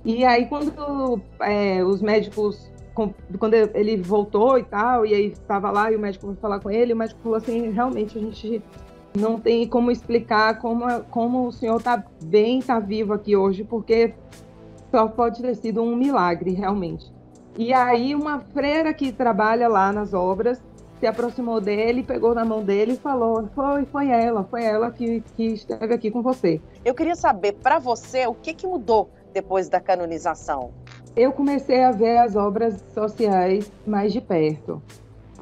E 0.04 0.24
aí, 0.24 0.46
quando 0.46 1.20
é, 1.40 1.84
os 1.84 2.02
médicos, 2.02 2.72
quando 3.38 3.54
ele 3.54 3.96
voltou 3.98 4.58
e 4.58 4.64
tal, 4.64 5.06
e 5.06 5.14
aí 5.14 5.26
estava 5.26 5.70
lá 5.70 5.92
e 5.92 5.96
o 5.96 5.98
médico 5.98 6.26
foi 6.26 6.34
falar 6.36 6.58
com 6.58 6.70
ele, 6.70 6.92
o 6.92 6.96
médico 6.96 7.20
falou 7.22 7.36
assim: 7.36 7.70
realmente 7.70 8.18
a 8.18 8.20
gente 8.20 8.62
não 9.16 9.38
tem 9.38 9.66
como 9.68 9.90
explicar 9.90 10.58
como, 10.58 10.84
como 11.04 11.46
o 11.46 11.52
senhor 11.52 11.76
está 11.76 12.02
bem, 12.24 12.58
está 12.58 12.80
vivo 12.80 13.12
aqui 13.12 13.36
hoje, 13.36 13.62
porque 13.62 14.14
só 14.92 15.08
pode 15.08 15.42
ter 15.42 15.56
sido 15.56 15.82
um 15.82 15.96
milagre, 15.96 16.52
realmente. 16.52 17.10
E 17.58 17.72
aí, 17.72 18.14
uma 18.14 18.38
freira 18.38 18.94
que 18.94 19.10
trabalha 19.10 19.66
lá 19.66 19.92
nas 19.92 20.14
obras 20.14 20.62
se 21.00 21.06
aproximou 21.06 21.60
dele, 21.60 22.04
pegou 22.04 22.32
na 22.34 22.44
mão 22.44 22.62
dele 22.62 22.92
e 22.92 22.96
falou: 22.96 23.48
Foi, 23.54 23.84
foi 23.86 24.08
ela, 24.08 24.44
foi 24.44 24.62
ela 24.62 24.90
que, 24.90 25.20
que 25.36 25.46
esteve 25.46 25.94
aqui 25.94 26.10
com 26.10 26.22
você. 26.22 26.60
Eu 26.84 26.94
queria 26.94 27.16
saber, 27.16 27.54
para 27.54 27.78
você, 27.78 28.26
o 28.26 28.34
que, 28.34 28.54
que 28.54 28.66
mudou 28.66 29.10
depois 29.32 29.68
da 29.68 29.80
canonização? 29.80 30.70
Eu 31.16 31.32
comecei 31.32 31.82
a 31.82 31.90
ver 31.90 32.18
as 32.18 32.36
obras 32.36 32.84
sociais 32.94 33.72
mais 33.86 34.12
de 34.12 34.20
perto 34.20 34.80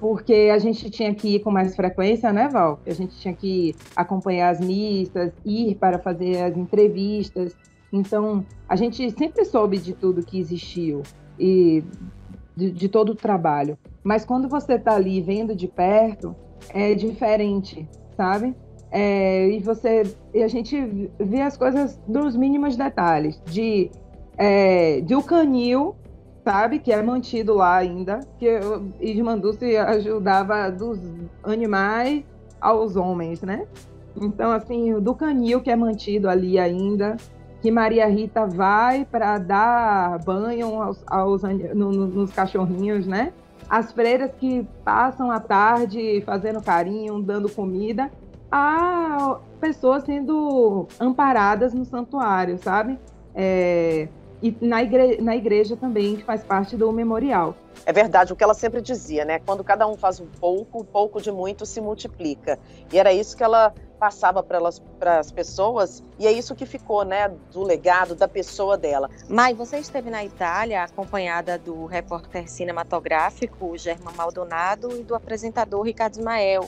porque 0.00 0.50
a 0.50 0.58
gente 0.58 0.90
tinha 0.90 1.14
que 1.14 1.36
ir 1.36 1.40
com 1.40 1.50
mais 1.50 1.76
frequência, 1.76 2.32
né, 2.32 2.48
Val? 2.48 2.80
A 2.86 2.92
gente 2.94 3.14
tinha 3.20 3.34
que 3.34 3.76
acompanhar 3.94 4.48
as 4.48 4.58
missas, 4.58 5.30
ir 5.44 5.74
para 5.74 5.98
fazer 5.98 6.42
as 6.42 6.56
entrevistas. 6.56 7.54
Então, 7.92 8.44
a 8.68 8.76
gente 8.76 9.10
sempre 9.10 9.44
soube 9.44 9.78
de 9.78 9.92
tudo 9.94 10.24
que 10.24 10.38
existiu 10.38 11.02
e 11.38 11.82
de, 12.56 12.70
de 12.70 12.88
todo 12.88 13.10
o 13.10 13.14
trabalho. 13.14 13.78
Mas 14.02 14.24
quando 14.24 14.48
você 14.48 14.74
está 14.74 14.94
ali 14.94 15.20
vendo 15.20 15.54
de 15.54 15.66
perto, 15.66 16.34
é 16.68 16.94
diferente, 16.94 17.88
sabe? 18.16 18.54
É, 18.92 19.48
e 19.48 19.60
você 19.60 20.02
e 20.34 20.42
a 20.42 20.48
gente 20.48 21.08
vê 21.18 21.40
as 21.40 21.56
coisas 21.56 22.00
dos 22.08 22.34
mínimos 22.34 22.76
detalhes 22.76 23.40
de 23.46 23.88
é, 24.36 25.00
de 25.00 25.14
o 25.14 25.22
canil 25.22 25.94
sabe 26.44 26.80
que 26.80 26.92
é 26.92 27.00
mantido 27.00 27.54
lá 27.54 27.76
ainda 27.76 28.18
que 28.36 28.48
Ismandu 29.00 29.52
se 29.52 29.76
ajudava 29.76 30.72
dos 30.72 30.98
animais 31.44 32.24
aos 32.60 32.96
homens 32.96 33.42
né 33.42 33.64
então 34.20 34.50
assim 34.50 34.98
do 34.98 35.14
canil 35.14 35.60
que 35.60 35.70
é 35.70 35.76
mantido 35.76 36.28
ali 36.28 36.58
ainda 36.58 37.16
que 37.60 37.70
Maria 37.70 38.06
Rita 38.06 38.46
vai 38.46 39.04
para 39.04 39.38
dar 39.38 40.18
banho 40.20 40.82
aos, 40.82 41.02
aos 41.06 41.42
no, 41.42 41.92
no, 41.92 42.06
nos 42.06 42.32
cachorrinhos 42.32 43.06
né 43.06 43.32
as 43.70 43.92
freiras 43.92 44.32
que 44.36 44.66
passam 44.84 45.30
a 45.30 45.38
tarde 45.38 46.20
fazendo 46.26 46.60
carinho, 46.60 47.22
dando 47.22 47.48
comida, 47.48 48.10
a 48.50 49.38
pessoas 49.60 50.02
sendo 50.02 50.88
amparadas 50.98 51.72
no 51.72 51.84
santuário, 51.84 52.58
sabe? 52.58 52.98
É, 53.32 54.08
e 54.42 54.56
na 54.60 54.82
igreja, 54.82 55.22
na 55.22 55.36
igreja 55.36 55.76
também, 55.76 56.16
que 56.16 56.24
faz 56.24 56.42
parte 56.42 56.76
do 56.76 56.90
memorial. 56.90 57.54
É 57.86 57.92
verdade, 57.92 58.32
o 58.32 58.36
que 58.36 58.42
ela 58.42 58.54
sempre 58.54 58.80
dizia, 58.80 59.24
né? 59.24 59.38
Quando 59.38 59.62
cada 59.62 59.86
um 59.86 59.96
faz 59.96 60.18
um 60.18 60.26
pouco, 60.26 60.80
o 60.80 60.84
pouco 60.84 61.20
de 61.20 61.30
muito 61.30 61.64
se 61.64 61.80
multiplica. 61.80 62.58
E 62.92 62.98
era 62.98 63.12
isso 63.12 63.36
que 63.36 63.44
ela 63.44 63.72
passava 64.00 64.42
para 64.42 65.18
as 65.18 65.30
pessoas, 65.30 66.02
e 66.18 66.26
é 66.26 66.32
isso 66.32 66.54
que 66.54 66.64
ficou, 66.64 67.04
né, 67.04 67.28
do 67.52 67.62
legado 67.62 68.14
da 68.14 68.26
pessoa 68.26 68.78
dela. 68.78 69.10
Mai, 69.28 69.52
você 69.52 69.78
esteve 69.78 70.08
na 70.08 70.24
Itália 70.24 70.82
acompanhada 70.82 71.58
do 71.58 71.84
repórter 71.84 72.50
cinematográfico 72.50 73.76
Germán 73.76 74.12
Maldonado 74.16 74.98
e 74.98 75.02
do 75.02 75.14
apresentador 75.14 75.82
Ricardo 75.82 76.14
Ismael, 76.14 76.64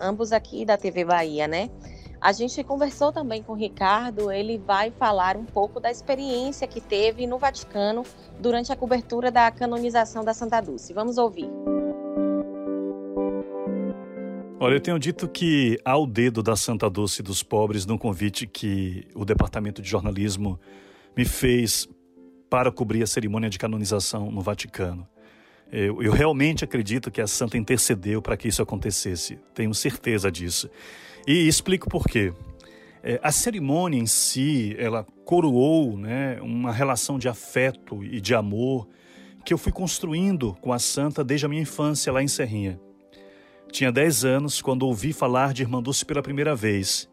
ambos 0.00 0.32
aqui 0.32 0.64
da 0.64 0.78
TV 0.78 1.04
Bahia, 1.04 1.48
né? 1.48 1.68
A 2.20 2.32
gente 2.32 2.62
conversou 2.64 3.12
também 3.12 3.42
com 3.42 3.52
o 3.52 3.56
Ricardo, 3.56 4.30
ele 4.30 4.56
vai 4.56 4.90
falar 4.92 5.36
um 5.36 5.44
pouco 5.44 5.80
da 5.80 5.90
experiência 5.90 6.66
que 6.66 6.80
teve 6.80 7.26
no 7.26 7.36
Vaticano 7.36 8.04
durante 8.38 8.72
a 8.72 8.76
cobertura 8.76 9.30
da 9.30 9.50
canonização 9.50 10.24
da 10.24 10.32
Santa 10.32 10.60
Dulce. 10.60 10.94
Vamos 10.94 11.18
ouvir. 11.18 11.50
Olha, 14.58 14.76
eu 14.76 14.80
tenho 14.80 14.98
dito 14.98 15.28
que 15.28 15.78
há 15.84 15.98
o 15.98 16.06
dedo 16.06 16.42
da 16.42 16.56
Santa 16.56 16.88
Dulce 16.88 17.22
dos 17.22 17.42
Pobres 17.42 17.84
no 17.84 17.98
convite 17.98 18.46
que 18.46 19.06
o 19.14 19.22
Departamento 19.22 19.82
de 19.82 19.88
Jornalismo 19.90 20.58
me 21.14 21.26
fez 21.26 21.86
para 22.48 22.72
cobrir 22.72 23.02
a 23.02 23.06
cerimônia 23.06 23.50
de 23.50 23.58
canonização 23.58 24.30
no 24.30 24.40
Vaticano. 24.40 25.06
Eu, 25.70 26.02
eu 26.02 26.10
realmente 26.10 26.64
acredito 26.64 27.10
que 27.10 27.20
a 27.20 27.26
Santa 27.26 27.58
intercedeu 27.58 28.22
para 28.22 28.34
que 28.34 28.48
isso 28.48 28.62
acontecesse, 28.62 29.38
tenho 29.52 29.74
certeza 29.74 30.32
disso. 30.32 30.70
E 31.26 31.46
explico 31.46 31.90
por 31.90 32.06
quê. 32.06 32.32
É, 33.02 33.20
a 33.22 33.30
cerimônia 33.30 33.98
em 33.98 34.06
si, 34.06 34.74
ela 34.78 35.04
coroou 35.26 35.98
né, 35.98 36.40
uma 36.40 36.72
relação 36.72 37.18
de 37.18 37.28
afeto 37.28 38.02
e 38.02 38.22
de 38.22 38.34
amor 38.34 38.88
que 39.44 39.52
eu 39.52 39.58
fui 39.58 39.70
construindo 39.70 40.56
com 40.62 40.72
a 40.72 40.78
Santa 40.78 41.22
desde 41.22 41.44
a 41.44 41.48
minha 41.48 41.60
infância 41.60 42.10
lá 42.10 42.22
em 42.22 42.28
Serrinha. 42.28 42.80
Tinha 43.76 43.92
10 43.92 44.24
anos 44.24 44.62
quando 44.62 44.86
ouvi 44.86 45.12
falar 45.12 45.52
de 45.52 45.60
Irmã 45.60 45.82
Dulce 45.82 46.02
pela 46.06 46.22
primeira 46.22 46.56
vez, 46.56 47.10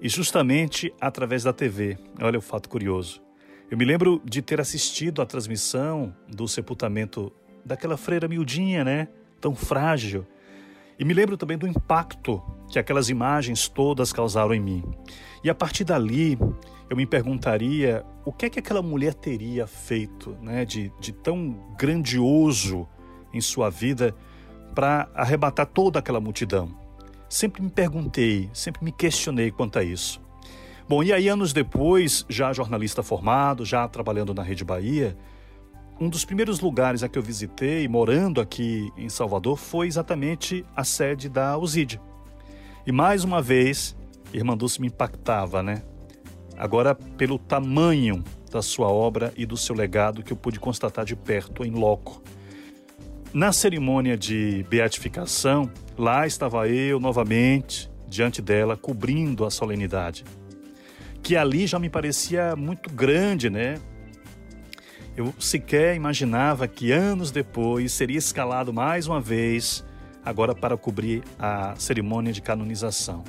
e 0.00 0.08
justamente 0.08 0.90
através 0.98 1.44
da 1.44 1.52
TV. 1.52 1.98
Olha 2.18 2.38
o 2.38 2.40
fato 2.40 2.66
curioso. 2.66 3.20
Eu 3.70 3.76
me 3.76 3.84
lembro 3.84 4.18
de 4.24 4.40
ter 4.40 4.58
assistido 4.58 5.20
à 5.20 5.26
transmissão 5.26 6.16
do 6.26 6.48
sepultamento 6.48 7.30
daquela 7.62 7.98
freira 7.98 8.26
miudinha, 8.26 8.82
né? 8.84 9.08
Tão 9.38 9.54
frágil. 9.54 10.26
E 10.98 11.04
me 11.04 11.12
lembro 11.12 11.36
também 11.36 11.58
do 11.58 11.68
impacto 11.68 12.42
que 12.70 12.78
aquelas 12.78 13.10
imagens 13.10 13.68
todas 13.68 14.10
causaram 14.10 14.54
em 14.54 14.60
mim. 14.60 14.82
E 15.44 15.50
a 15.50 15.54
partir 15.54 15.84
dali, 15.84 16.38
eu 16.88 16.96
me 16.96 17.04
perguntaria 17.04 18.02
o 18.24 18.32
que 18.32 18.46
é 18.46 18.48
que 18.48 18.60
aquela 18.60 18.80
mulher 18.80 19.12
teria 19.12 19.66
feito 19.66 20.38
né, 20.40 20.64
de, 20.64 20.90
de 20.98 21.12
tão 21.12 21.74
grandioso 21.78 22.88
em 23.30 23.42
sua 23.42 23.68
vida 23.68 24.16
para 24.78 25.08
arrebatar 25.12 25.66
toda 25.66 25.98
aquela 25.98 26.20
multidão. 26.20 26.68
Sempre 27.28 27.60
me 27.60 27.68
perguntei, 27.68 28.48
sempre 28.52 28.84
me 28.84 28.92
questionei 28.92 29.50
quanto 29.50 29.76
a 29.76 29.82
isso. 29.82 30.22
Bom, 30.88 31.02
e 31.02 31.12
aí 31.12 31.26
anos 31.26 31.52
depois, 31.52 32.24
já 32.28 32.52
jornalista 32.52 33.02
formado, 33.02 33.64
já 33.64 33.88
trabalhando 33.88 34.32
na 34.32 34.44
Rede 34.44 34.64
Bahia, 34.64 35.18
um 35.98 36.08
dos 36.08 36.24
primeiros 36.24 36.60
lugares 36.60 37.02
a 37.02 37.08
que 37.08 37.18
eu 37.18 37.22
visitei, 37.24 37.88
morando 37.88 38.40
aqui 38.40 38.88
em 38.96 39.08
Salvador, 39.08 39.56
foi 39.56 39.88
exatamente 39.88 40.64
a 40.76 40.84
sede 40.84 41.28
da 41.28 41.58
USID. 41.58 42.00
E 42.86 42.92
mais 42.92 43.24
uma 43.24 43.42
vez, 43.42 43.96
Irmã 44.32 44.56
Dulce 44.56 44.80
me 44.80 44.86
impactava, 44.86 45.60
né? 45.60 45.82
Agora, 46.56 46.94
pelo 46.94 47.36
tamanho 47.36 48.22
da 48.48 48.62
sua 48.62 48.86
obra 48.86 49.32
e 49.36 49.44
do 49.44 49.56
seu 49.56 49.74
legado 49.74 50.22
que 50.22 50.32
eu 50.32 50.36
pude 50.36 50.60
constatar 50.60 51.04
de 51.04 51.16
perto, 51.16 51.64
em 51.64 51.72
loco. 51.72 52.22
Na 53.32 53.52
cerimônia 53.52 54.16
de 54.16 54.64
beatificação, 54.70 55.70
lá 55.98 56.26
estava 56.26 56.66
eu 56.66 56.98
novamente 56.98 57.90
diante 58.08 58.40
dela, 58.40 58.74
cobrindo 58.74 59.44
a 59.44 59.50
solenidade. 59.50 60.24
Que 61.22 61.36
ali 61.36 61.66
já 61.66 61.78
me 61.78 61.90
parecia 61.90 62.56
muito 62.56 62.88
grande, 62.88 63.50
né? 63.50 63.78
Eu 65.14 65.34
sequer 65.38 65.94
imaginava 65.94 66.66
que 66.66 66.90
anos 66.90 67.30
depois 67.30 67.92
seria 67.92 68.16
escalado 68.16 68.72
mais 68.72 69.06
uma 69.06 69.20
vez, 69.20 69.84
agora 70.24 70.54
para 70.54 70.74
cobrir 70.78 71.22
a 71.38 71.74
cerimônia 71.76 72.32
de 72.32 72.40
canonização. 72.40 73.24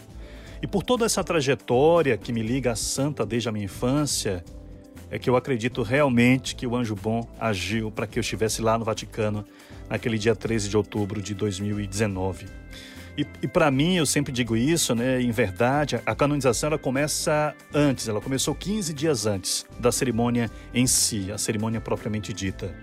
E 0.61 0.67
por 0.67 0.81
toda 0.81 1.05
essa 1.05 1.25
trajetória 1.25 2.17
que 2.17 2.31
me 2.31 2.41
liga 2.41 2.71
à 2.71 2.75
santa 2.75 3.25
desde 3.25 3.49
a 3.49 3.51
minha 3.51 3.65
infância, 3.65 4.45
é 5.11 5.19
que 5.19 5.29
eu 5.29 5.35
acredito 5.35 5.81
realmente 5.83 6.55
que 6.55 6.65
o 6.65 6.75
anjo 6.75 6.95
bom 6.95 7.27
agiu 7.37 7.91
para 7.91 8.07
que 8.07 8.17
eu 8.17 8.21
estivesse 8.21 8.61
lá 8.61 8.77
no 8.77 8.85
Vaticano 8.85 9.43
naquele 9.89 10.17
dia 10.17 10.35
13 10.35 10.69
de 10.69 10.77
outubro 10.77 11.21
de 11.21 11.33
2019. 11.33 12.45
E, 13.17 13.25
e 13.41 13.47
para 13.47 13.69
mim, 13.69 13.97
eu 13.97 14.05
sempre 14.05 14.31
digo 14.31 14.55
isso, 14.55 14.95
né? 14.95 15.21
Em 15.21 15.31
verdade, 15.31 15.99
a 16.05 16.15
canonização 16.15 16.67
ela 16.67 16.77
começa 16.77 17.53
antes, 17.73 18.07
ela 18.07 18.21
começou 18.21 18.55
15 18.55 18.93
dias 18.93 19.25
antes 19.25 19.65
da 19.77 19.91
cerimônia 19.91 20.49
em 20.73 20.87
si, 20.87 21.31
a 21.31 21.37
cerimônia 21.37 21.81
propriamente 21.81 22.31
dita. 22.31 22.73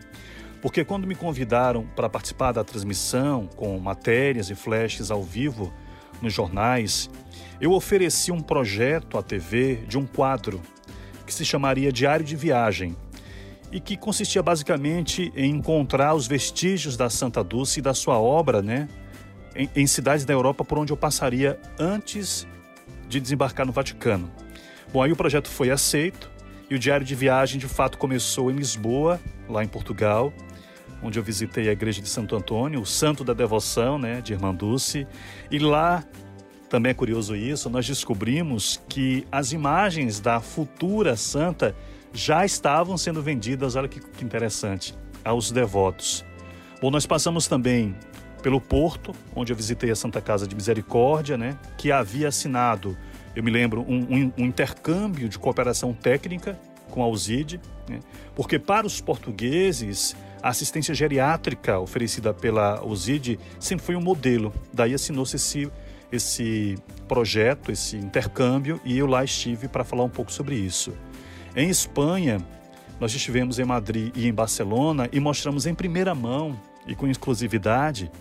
Porque 0.61 0.85
quando 0.85 1.07
me 1.07 1.15
convidaram 1.15 1.87
para 1.95 2.09
participar 2.09 2.53
da 2.53 2.65
transmissão 2.65 3.47
com 3.47 3.79
matérias 3.79 4.51
e 4.51 4.55
flashes 4.55 5.11
ao 5.11 5.23
vivo 5.23 5.73
nos 6.21 6.33
jornais, 6.33 7.09
eu 7.61 7.73
ofereci 7.73 8.33
um 8.33 8.41
projeto 8.41 9.17
à 9.17 9.23
TV 9.23 9.85
de 9.89 9.97
um 9.97 10.05
quadro 10.05 10.61
que 11.27 11.33
se 11.33 11.45
chamaria 11.45 11.91
Diário 11.91 12.25
de 12.25 12.37
Viagem 12.37 12.97
e 13.77 13.81
que 13.81 13.95
consistia 13.95 14.43
basicamente 14.43 15.31
em 15.37 15.51
encontrar 15.51 16.15
os 16.15 16.27
vestígios 16.27 16.97
da 16.97 17.11
Santa 17.11 17.45
Dulce 17.45 17.81
e 17.81 17.83
da 17.83 17.93
sua 17.93 18.19
obra, 18.19 18.63
né, 18.63 18.89
em, 19.55 19.69
em 19.77 19.87
cidades 19.87 20.25
da 20.25 20.33
Europa 20.33 20.65
por 20.65 20.79
onde 20.79 20.95
eu 20.95 20.97
passaria 20.97 21.61
antes 21.79 22.47
de 23.07 23.21
desembarcar 23.21 23.67
no 23.67 23.73
Vaticano. 23.73 24.33
Bom, 24.91 25.03
aí 25.03 25.13
o 25.13 25.17
projeto 25.17 25.51
foi 25.51 25.71
aceito 25.71 26.31
e 26.71 26.75
o 26.75 26.79
diário 26.79 27.05
de 27.05 27.15
viagem 27.15 27.61
de 27.61 27.69
fato 27.69 27.99
começou 27.99 28.51
em 28.51 28.55
Lisboa, 28.55 29.21
lá 29.47 29.63
em 29.63 29.69
Portugal, 29.69 30.33
onde 31.03 31.19
eu 31.19 31.23
visitei 31.23 31.69
a 31.69 31.73
igreja 31.73 32.01
de 32.01 32.09
Santo 32.09 32.35
Antônio, 32.35 32.81
o 32.81 32.87
santo 32.87 33.23
da 33.23 33.35
devoção, 33.35 33.99
né, 33.99 34.23
de 34.23 34.33
Irmã 34.33 34.55
Dulce, 34.55 35.07
e 35.51 35.59
lá 35.59 36.03
também 36.71 36.93
é 36.93 36.95
curioso 36.95 37.37
isso, 37.37 37.69
nós 37.69 37.87
descobrimos 37.87 38.81
que 38.89 39.27
as 39.31 39.53
imagens 39.53 40.19
da 40.19 40.41
futura 40.41 41.15
santa 41.15 41.77
já 42.17 42.47
estavam 42.47 42.97
sendo 42.97 43.23
vendidas, 43.23 43.77
olha 43.77 43.87
que, 43.87 44.01
que 44.01 44.25
interessante, 44.25 44.95
aos 45.23 45.53
devotos. 45.53 46.25
Bom, 46.81 46.91
nós 46.91 47.05
passamos 47.05 47.47
também 47.47 47.95
pelo 48.43 48.61
Porto, 48.61 49.15
onde 49.35 49.53
eu 49.53 49.57
visitei 49.57 49.91
a 49.91 49.97
Santa 49.97 50.21
Casa 50.21 50.47
de 50.47 50.55
Misericórdia, 50.55 51.37
né, 51.37 51.59
que 51.77 51.93
havia 51.93 52.29
assinado, 52.29 52.97
eu 53.35 53.43
me 53.43 53.51
lembro, 53.51 53.83
um, 53.83 54.33
um, 54.39 54.45
intercâmbio 54.47 55.29
de 55.29 55.39
cooperação 55.39 55.93
técnica 55.93 56.59
com 56.91 57.03
a 57.03 57.09
USID, 57.09 57.61
né, 57.89 58.01
porque 58.35 58.59
para 58.59 58.87
os 58.87 59.01
portugueses 59.01 60.17
A 60.43 60.51
assistência 60.51 60.95
geriátrica 60.95 61.79
oferecida 61.81 62.33
pela 62.33 62.81
OSID 62.85 63.39
sempre 63.59 63.85
foi 63.85 63.97
um 63.97 64.01
modelo. 64.01 64.53
Daí 64.73 64.95
assinou-se 64.95 65.35
esse, 65.35 65.69
esse 66.13 66.77
projeto, 67.09 67.73
esse 67.73 67.97
intercâmbio, 67.97 68.81
e 68.85 68.97
eu 68.97 69.07
lá 69.07 69.25
estive 69.25 69.67
para 69.67 69.83
falar 69.83 70.05
um 70.05 70.09
pouco 70.09 70.31
sobre 70.31 70.55
isso. 70.55 70.93
Em 71.57 71.71
Espanha, 71.71 72.37
nós 73.01 73.15
estivemos 73.15 73.59
em 73.59 73.65
Madrid 73.65 74.15
e 74.15 74.29
em 74.29 74.35
Barcelona 74.35 75.09
e 75.11 75.19
mostramos 75.19 75.65
em 75.65 75.75
primeira 75.75 76.15
mão 76.15 76.55
e 76.87 76.95
com 76.95 77.09
exclusividade 77.09 78.13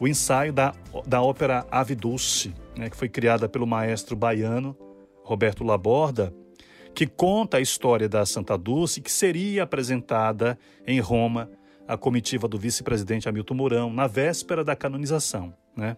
o 0.00 0.06
ensaio 0.06 0.52
da, 0.52 0.72
da 1.04 1.20
ópera 1.20 1.66
Ave 1.72 1.96
Dulce, 1.96 2.54
né, 2.76 2.88
que 2.88 2.96
foi 2.96 3.08
criada 3.08 3.48
pelo 3.48 3.66
maestro 3.66 4.14
baiano 4.14 4.76
Roberto 5.24 5.64
Laborda, 5.64 6.32
que 6.94 7.04
conta 7.04 7.56
a 7.56 7.60
história 7.60 8.08
da 8.08 8.24
Santa 8.24 8.56
Dulce, 8.56 9.00
que 9.00 9.10
seria 9.10 9.64
apresentada 9.64 10.56
em 10.86 11.00
Roma 11.00 11.50
à 11.88 11.96
comitiva 11.96 12.46
do 12.46 12.60
vice-presidente 12.60 13.28
Hamilton 13.28 13.54
Mourão, 13.54 13.92
na 13.92 14.06
véspera 14.06 14.62
da 14.62 14.76
canonização. 14.76 15.52
Né? 15.76 15.96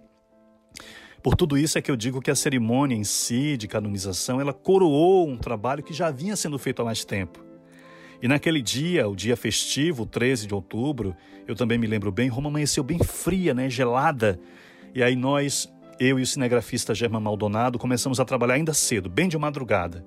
Por 1.22 1.34
tudo 1.34 1.58
isso 1.58 1.76
é 1.76 1.82
que 1.82 1.90
eu 1.90 1.96
digo 1.96 2.20
que 2.20 2.30
a 2.30 2.34
cerimônia 2.34 2.96
em 2.96 3.04
si 3.04 3.56
de 3.56 3.68
canonização, 3.68 4.40
ela 4.40 4.54
coroou 4.54 5.28
um 5.28 5.36
trabalho 5.36 5.82
que 5.82 5.92
já 5.92 6.10
vinha 6.10 6.34
sendo 6.34 6.58
feito 6.58 6.80
há 6.80 6.84
mais 6.84 7.04
tempo. 7.04 7.44
E 8.22 8.28
naquele 8.28 8.62
dia, 8.62 9.08
o 9.08 9.14
dia 9.14 9.36
festivo, 9.36 10.06
13 10.06 10.46
de 10.46 10.54
outubro, 10.54 11.14
eu 11.46 11.54
também 11.54 11.78
me 11.78 11.86
lembro 11.86 12.10
bem, 12.10 12.28
Roma 12.28 12.48
amanheceu 12.48 12.82
bem 12.82 12.98
fria, 12.98 13.52
né, 13.52 13.68
gelada. 13.68 14.40
E 14.94 15.02
aí 15.02 15.14
nós, 15.14 15.70
eu 15.98 16.18
e 16.18 16.22
o 16.22 16.26
cinegrafista 16.26 16.94
Germán 16.94 17.20
Maldonado, 17.20 17.78
começamos 17.78 18.18
a 18.18 18.24
trabalhar 18.24 18.54
ainda 18.54 18.72
cedo, 18.72 19.10
bem 19.10 19.28
de 19.28 19.36
madrugada. 19.36 20.04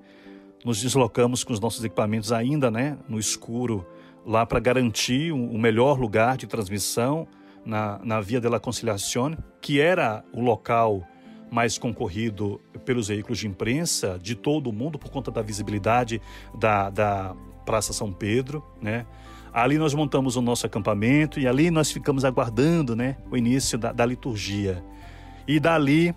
Nos 0.64 0.80
deslocamos 0.82 1.44
com 1.44 1.52
os 1.52 1.60
nossos 1.60 1.84
equipamentos 1.84 2.32
ainda, 2.32 2.70
né, 2.72 2.98
no 3.08 3.20
escuro, 3.20 3.86
lá 4.26 4.44
para 4.44 4.58
garantir 4.58 5.30
o 5.32 5.58
melhor 5.58 5.98
lugar 5.98 6.36
de 6.36 6.46
transmissão 6.46 7.28
na, 7.64 7.98
na 8.04 8.20
Via 8.20 8.40
della 8.40 8.60
Conciliazione, 8.60 9.36
que 9.60 9.80
era 9.80 10.24
o 10.32 10.40
local 10.40 11.06
mais 11.50 11.78
concorrido 11.78 12.60
pelos 12.84 13.08
veículos 13.08 13.38
de 13.38 13.46
imprensa 13.46 14.18
de 14.20 14.34
todo 14.34 14.68
o 14.68 14.72
mundo 14.72 14.98
por 14.98 15.10
conta 15.10 15.30
da 15.30 15.40
visibilidade 15.40 16.20
da, 16.58 16.90
da 16.90 17.36
Praça 17.64 17.92
São 17.92 18.12
Pedro, 18.12 18.64
né? 18.80 19.06
Ali 19.52 19.78
nós 19.78 19.94
montamos 19.94 20.34
o 20.34 20.42
nosso 20.42 20.66
acampamento 20.66 21.38
e 21.38 21.46
ali 21.46 21.70
nós 21.70 21.92
ficamos 21.92 22.24
aguardando, 22.24 22.96
né, 22.96 23.16
o 23.30 23.36
início 23.36 23.78
da, 23.78 23.92
da 23.92 24.04
liturgia. 24.04 24.84
E 25.46 25.60
dali 25.60 26.12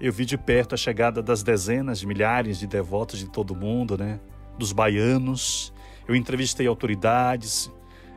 eu 0.00 0.12
vi 0.12 0.24
de 0.24 0.36
perto 0.36 0.74
a 0.74 0.76
chegada 0.76 1.22
das 1.22 1.44
dezenas 1.44 2.00
de 2.00 2.08
milhares 2.08 2.58
de 2.58 2.66
devotos 2.66 3.20
de 3.20 3.30
todo 3.30 3.52
o 3.52 3.56
mundo, 3.56 3.96
né, 3.96 4.18
dos 4.58 4.72
baianos. 4.72 5.72
Eu 6.08 6.16
entrevistei 6.16 6.66
autoridades, 6.66 7.70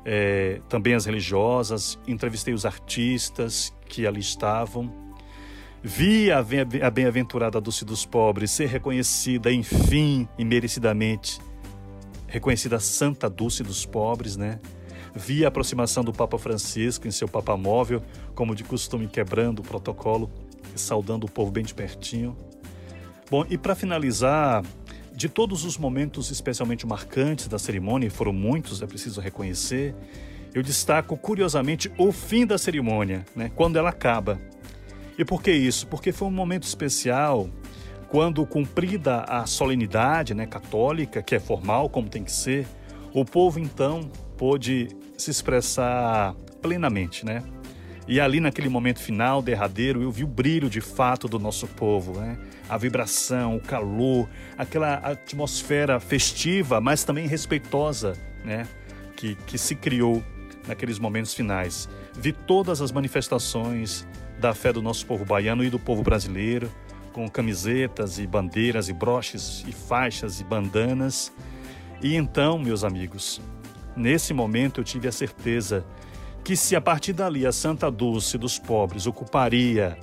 é, 0.05 0.61
também 0.69 0.93
as 0.93 1.05
religiosas, 1.05 1.99
entrevistei 2.07 2.53
os 2.53 2.65
artistas 2.65 3.73
que 3.87 4.05
ali 4.05 4.19
estavam. 4.19 4.93
Vi 5.83 6.31
a 6.31 6.41
bem-aventurada 6.89 7.59
Dulce 7.59 7.83
dos 7.83 8.05
Pobres 8.05 8.51
ser 8.51 8.67
reconhecida, 8.67 9.51
enfim, 9.51 10.27
e 10.37 10.45
merecidamente 10.45 11.39
reconhecida 12.27 12.79
Santa 12.79 13.29
Dulce 13.29 13.63
dos 13.63 13.85
Pobres, 13.85 14.35
né? 14.35 14.59
Vi 15.15 15.45
a 15.45 15.47
aproximação 15.47 16.03
do 16.03 16.11
Papa 16.11 16.37
Francisco 16.37 17.07
em 17.07 17.11
seu 17.11 17.27
Papa 17.27 17.55
Móvel, 17.55 18.03
como 18.33 18.53
de 18.53 18.63
costume 18.63 19.07
quebrando 19.07 19.59
o 19.59 19.63
protocolo 19.63 20.29
e 20.75 20.79
saudando 20.79 21.23
o 21.23 21.31
povo 21.31 21.51
bem 21.51 21.63
de 21.63 21.73
pertinho. 21.73 22.35
Bom, 23.31 23.45
e 23.49 23.57
para 23.57 23.73
finalizar, 23.73 24.63
de 25.15 25.29
todos 25.29 25.63
os 25.63 25.77
momentos 25.77 26.29
especialmente 26.29 26.85
marcantes 26.85 27.47
da 27.47 27.57
cerimônia, 27.57 28.07
e 28.07 28.09
foram 28.09 28.33
muitos, 28.33 28.81
é 28.81 28.87
preciso 28.87 29.21
reconhecer, 29.21 29.95
eu 30.53 30.61
destaco 30.61 31.17
curiosamente 31.17 31.91
o 31.97 32.11
fim 32.11 32.45
da 32.45 32.57
cerimônia, 32.57 33.25
né, 33.35 33.51
quando 33.55 33.77
ela 33.77 33.89
acaba. 33.89 34.39
E 35.17 35.23
por 35.23 35.41
que 35.41 35.51
isso? 35.51 35.87
Porque 35.87 36.11
foi 36.11 36.27
um 36.27 36.31
momento 36.31 36.63
especial 36.63 37.49
quando 38.09 38.45
cumprida 38.45 39.21
a 39.21 39.45
solenidade 39.45 40.33
né, 40.33 40.45
católica, 40.45 41.21
que 41.21 41.35
é 41.35 41.39
formal, 41.39 41.89
como 41.89 42.09
tem 42.09 42.23
que 42.23 42.31
ser, 42.31 42.67
o 43.13 43.23
povo 43.23 43.59
então 43.59 44.09
pôde 44.37 44.89
se 45.17 45.31
expressar 45.31 46.33
plenamente, 46.61 47.25
né? 47.25 47.41
E 48.07 48.19
ali 48.19 48.39
naquele 48.39 48.69
momento 48.69 48.99
final, 48.99 49.41
derradeiro, 49.41 50.01
eu 50.03 50.11
vi 50.11 50.23
o 50.23 50.27
brilho 50.27 50.69
de 50.69 50.79
fato 50.79 51.27
do 51.27 51.39
nosso 51.39 51.67
povo, 51.67 52.19
né? 52.19 52.37
A 52.69 52.77
vibração, 52.77 53.55
o 53.55 53.59
calor, 53.59 54.29
aquela 54.57 54.95
atmosfera 54.95 55.99
festiva, 55.99 56.79
mas 56.79 57.03
também 57.03 57.27
respeitosa, 57.27 58.13
né? 58.43 58.67
Que, 59.15 59.35
que 59.47 59.57
se 59.57 59.75
criou 59.75 60.23
naqueles 60.67 60.99
momentos 60.99 61.33
finais. 61.33 61.89
Vi 62.13 62.31
todas 62.31 62.79
as 62.79 62.91
manifestações 62.91 64.07
da 64.39 64.53
fé 64.53 64.71
do 64.71 64.81
nosso 64.81 65.05
povo 65.05 65.25
baiano 65.25 65.63
e 65.63 65.69
do 65.69 65.79
povo 65.79 66.03
brasileiro, 66.03 66.71
com 67.11 67.27
camisetas 67.27 68.19
e 68.19 68.27
bandeiras 68.27 68.87
e 68.87 68.93
broches 68.93 69.63
e 69.67 69.71
faixas 69.71 70.39
e 70.39 70.43
bandanas. 70.43 71.31
E 72.01 72.15
então, 72.15 72.59
meus 72.59 72.83
amigos, 72.83 73.41
nesse 73.95 74.33
momento 74.33 74.81
eu 74.81 74.83
tive 74.83 75.07
a 75.07 75.11
certeza 75.11 75.83
que 76.45 76.55
se 76.55 76.75
a 76.75 76.79
partir 76.79 77.11
dali 77.11 77.43
a 77.43 77.51
Santa 77.51 77.89
Dulce 77.89 78.37
dos 78.37 78.59
pobres 78.59 79.07
ocuparia 79.07 79.97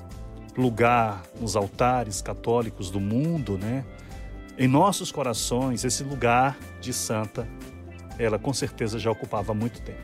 lugar 0.58 1.22
nos 1.40 1.54
altares 1.54 2.20
católicos 2.20 2.90
do 2.90 2.98
mundo, 2.98 3.56
né? 3.56 3.84
Em 4.58 4.66
nossos 4.66 5.12
corações, 5.12 5.84
esse 5.84 6.02
lugar 6.02 6.58
de 6.80 6.92
santa, 6.92 7.46
ela 8.18 8.40
com 8.40 8.52
certeza 8.52 8.98
já 8.98 9.08
ocupava 9.08 9.52
há 9.52 9.54
muito 9.54 9.80
tempo. 9.82 10.02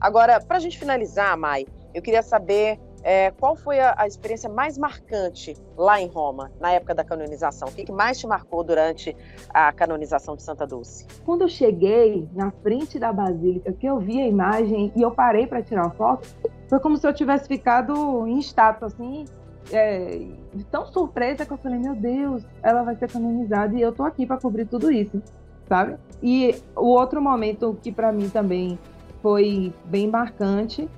Agora, 0.00 0.40
para 0.40 0.56
a 0.56 0.60
gente 0.60 0.78
finalizar, 0.78 1.36
Mai, 1.36 1.66
eu 1.92 2.00
queria 2.00 2.22
saber 2.22 2.80
é, 3.04 3.30
qual 3.32 3.54
foi 3.54 3.78
a, 3.78 3.94
a, 3.98 4.06
experiência 4.06 4.48
mais 4.48 4.78
marcante 4.78 5.54
lá 5.76 6.00
em 6.00 6.08
Roma, 6.08 6.50
na 6.58 6.72
época 6.72 6.94
da 6.94 7.04
canonização? 7.04 7.68
O 7.68 7.72
que, 7.72 7.84
que 7.84 7.92
mais 7.92 8.18
te 8.18 8.26
marcou 8.26 8.64
durante 8.64 9.14
a 9.50 9.70
canonização 9.72 10.34
de 10.34 10.42
Santa 10.42 10.66
Dulce? 10.66 11.06
Quando 11.22 11.42
eu 11.42 11.48
cheguei 11.48 12.26
na 12.32 12.50
frente 12.50 12.98
da 12.98 13.12
basílica, 13.12 13.72
que 13.74 13.86
eu 13.86 14.00
vi 14.00 14.22
a 14.22 14.26
imagem 14.26 14.90
e 14.96 15.02
eu 15.02 15.10
parei 15.10 15.46
para 15.46 15.62
tirar 15.62 15.82
uma 15.82 15.90
foto, 15.90 16.26
foi 16.66 16.80
como 16.80 16.96
se 16.96 17.06
eu 17.06 17.12
tivesse 17.12 17.46
ficado 17.46 18.26
em 18.26 18.38
estátua, 18.38 18.88
assim, 18.88 19.26
é, 19.70 20.26
tão 20.70 20.86
surpresa 20.86 21.44
que 21.44 21.52
eu 21.52 21.58
falei, 21.58 21.78
meu 21.78 21.94
Deus, 21.94 22.42
ela 22.62 22.82
vai 22.82 22.96
ser 22.96 23.10
canonizada 23.10 23.76
e 23.76 23.82
eu 23.82 23.92
tô 23.92 24.02
aqui 24.02 24.24
para 24.24 24.38
cobrir 24.38 24.64
tudo 24.64 24.90
isso, 24.90 25.22
sabe? 25.68 25.98
E 26.22 26.56
o 26.74 26.86
outro 26.86 27.20
momento 27.20 27.76
que 27.82 27.92
para 27.92 28.10
mim 28.10 28.30
também 28.30 28.78
foi 29.20 29.74
bem 29.84 30.08
marcante 30.08 30.88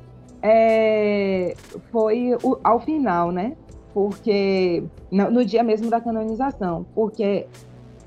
é, 0.47 1.57
foi 1.91 2.37
o, 2.43 2.59
ao 2.63 2.79
final, 2.79 3.33
né? 3.33 3.57
Porque 3.93 4.85
no, 5.11 5.31
no, 5.31 5.45
dia 5.45 5.63
mesmo 5.65 5.91
da 5.91 6.01
canonização, 6.01 6.87
porque 6.95 7.47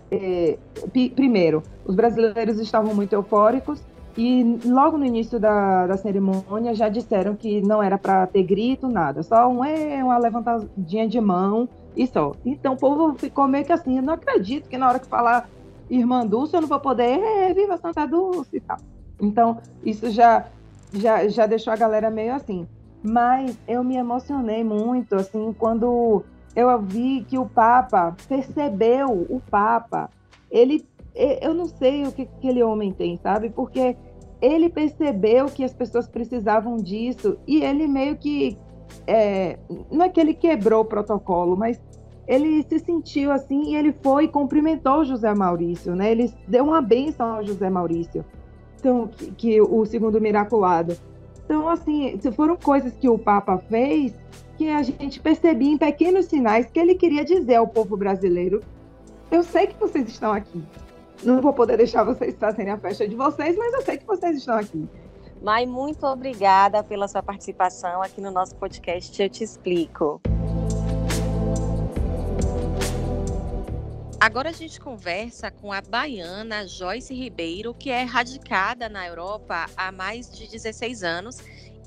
é, 0.10 0.58
primeiro 1.16 1.62
os 1.86 1.96
brasileiros 1.96 2.60
estavam 2.60 2.96
muito 2.96 3.14
eufóricos 3.14 3.82
e 4.18 4.60
logo 4.66 4.98
no 4.98 5.06
início 5.06 5.40
da, 5.40 5.88
da 5.88 5.98
cerimônia 5.98 6.74
já 6.74 6.88
disseram 6.88 7.36
que 7.36 7.62
não 7.62 7.84
era 7.84 7.98
para 7.98 8.26
ter 8.28 8.44
grito 8.44 8.88
nada, 8.88 9.22
só 9.22 9.50
um, 9.50 9.64
é, 9.64 10.02
uma 10.04 10.18
levantadinha 10.18 11.08
de 11.08 11.20
mão 11.20 11.68
e 11.96 12.08
só. 12.08 12.34
Então 12.46 12.74
o 12.74 12.78
povo 12.78 13.16
ficou 13.18 13.48
meio 13.48 13.66
que 13.66 13.74
assim, 13.74 13.98
eu 13.98 14.04
não 14.04 14.14
acredito 14.14 14.70
que 14.70 14.78
na 14.78 14.88
hora 14.88 15.00
que 15.00 15.08
falar 15.08 15.50
Irmã 15.90 16.26
Dulce 16.26 16.56
eu 16.56 16.62
não 16.62 16.70
vou 16.70 16.80
poder, 16.80 17.20
é, 17.20 17.54
viva 17.54 17.78
Santa 17.78 18.06
Dulce 18.06 18.58
e 18.58 18.60
tal. 18.62 18.78
Então, 19.20 19.58
isso 19.84 20.10
já 20.12 20.46
já, 20.94 21.28
já 21.28 21.46
deixou 21.46 21.72
a 21.74 21.76
galera 21.76 22.10
meio 22.10 22.34
assim. 22.34 22.68
Mas 23.04 23.58
eu 23.68 23.84
me 23.84 23.96
emocionei 23.96 24.64
muito, 24.64 25.16
assim, 25.16 25.54
quando 25.58 26.24
eu 26.56 26.82
vi 26.82 27.24
que 27.28 27.38
o 27.38 27.48
Papa 27.48 28.16
percebeu 28.28 29.10
o 29.30 29.42
Papa. 29.50 30.10
Ele, 30.52 30.86
eu 31.16 31.54
não 31.54 31.66
sei 31.66 32.04
o 32.04 32.12
que 32.12 32.24
aquele 32.24 32.62
homem 32.62 32.92
tem, 32.92 33.18
sabe? 33.18 33.50
Porque 33.50 33.96
ele 34.42 34.70
percebeu 34.70 35.46
que 35.46 35.64
as 35.64 35.74
pessoas 35.74 36.08
precisavam 36.08 36.78
disso 36.78 37.38
e 37.48 37.64
ele 37.64 37.88
meio 37.88 38.18
que. 38.18 38.58
É, 39.06 39.58
não 39.92 40.06
é 40.06 40.10
que 40.10 40.20
ele 40.20 40.34
quebrou 40.34 40.82
o 40.82 40.86
protocolo, 40.86 41.56
mas 41.56 41.80
ele 42.28 42.64
se 42.64 42.80
sentiu 42.80 43.32
assim 43.32 43.72
e 43.72 43.76
ele 43.76 43.94
foi 44.04 44.26
e 44.26 44.28
cumprimentou 44.28 45.06
José 45.06 45.34
Maurício, 45.34 45.96
né? 45.96 46.12
Ele 46.12 46.34
deu 46.48 46.66
uma 46.66 46.82
benção 46.82 47.36
ao 47.36 47.44
José 47.44 47.70
Maurício 47.70 48.26
então, 48.80 49.08
que, 49.08 49.32
que 49.32 49.62
o 49.62 49.86
segundo 49.86 50.20
miraculado. 50.20 50.98
Então, 51.46 51.68
assim, 51.68 52.20
foram 52.36 52.56
coisas 52.56 52.94
que 52.94 53.10
o 53.10 53.18
Papa 53.18 53.58
fez 53.58 54.14
que 54.58 54.70
a 54.70 54.84
gente 54.84 55.20
percebia 55.20 55.72
em 55.72 55.78
pequenos 55.78 56.26
sinais 56.26 56.70
que 56.70 56.80
ele 56.80 56.96
queria 56.96 57.24
dizer 57.24 57.56
ao 57.56 57.68
povo 57.68 57.96
brasileiro: 57.96 58.62
eu 59.32 59.44
sei 59.44 59.68
que 59.68 59.80
vocês 59.80 60.08
estão 60.08 60.32
aqui. 60.32 60.64
Não 61.24 61.42
vou 61.42 61.54
poder 61.54 61.78
deixar 61.78 62.04
vocês 62.04 62.36
fazerem 62.36 62.72
a 62.72 62.78
festa 62.78 63.08
de 63.08 63.16
vocês, 63.16 63.58
mas 63.58 63.74
eu 63.74 63.82
sei 63.82 63.98
que 63.98 64.06
vocês 64.06 64.38
estão 64.38 64.58
aqui. 64.58 64.88
Mai, 65.42 65.66
muito 65.66 66.06
obrigada 66.06 66.84
pela 66.84 67.08
sua 67.08 67.24
participação 67.24 68.02
aqui 68.02 68.20
no 68.20 68.32
nosso 68.32 68.56
podcast 68.56 69.22
Eu 69.22 69.30
Te 69.30 69.44
Explico. 69.44 70.22
Agora 74.20 74.50
a 74.50 74.52
gente 74.52 74.82
conversa 74.82 75.50
com 75.50 75.72
a 75.72 75.80
baiana 75.80 76.68
Joyce 76.68 77.14
Ribeiro, 77.14 77.74
que 77.74 77.90
é 77.90 78.04
radicada 78.04 78.90
na 78.90 79.08
Europa 79.08 79.68
há 79.78 79.94
mais 79.94 80.30
de 80.30 80.46
16 80.46 81.04
anos 81.04 81.38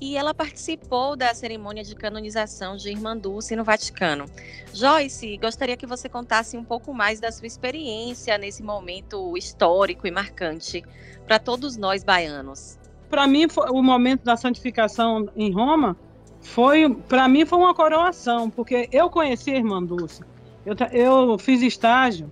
e 0.01 0.17
ela 0.17 0.33
participou 0.33 1.15
da 1.15 1.31
cerimônia 1.35 1.83
de 1.83 1.93
canonização 1.95 2.75
de 2.75 2.89
Irmã 2.89 3.15
Dulce 3.15 3.55
no 3.55 3.63
Vaticano. 3.63 4.25
Joyce, 4.73 5.37
gostaria 5.37 5.77
que 5.77 5.85
você 5.85 6.09
contasse 6.09 6.57
um 6.57 6.63
pouco 6.63 6.91
mais 6.91 7.19
da 7.19 7.31
sua 7.31 7.45
experiência 7.45 8.35
nesse 8.39 8.63
momento 8.63 9.37
histórico 9.37 10.07
e 10.07 10.11
marcante 10.11 10.83
para 11.27 11.37
todos 11.37 11.77
nós 11.77 12.03
baianos. 12.03 12.79
Para 13.11 13.27
mim, 13.27 13.45
o 13.69 13.83
momento 13.83 14.23
da 14.23 14.35
santificação 14.35 15.29
em 15.35 15.51
Roma 15.51 15.95
foi, 16.41 16.89
para 17.07 17.27
mim, 17.27 17.45
foi 17.45 17.59
uma 17.59 17.75
coroação, 17.75 18.49
porque 18.49 18.89
eu 18.91 19.07
conheci 19.07 19.51
a 19.51 19.57
Irmã 19.57 19.83
Dulce 19.83 20.32
eu, 20.65 20.75
eu 20.91 21.37
fiz 21.37 21.61
estágio, 21.61 22.31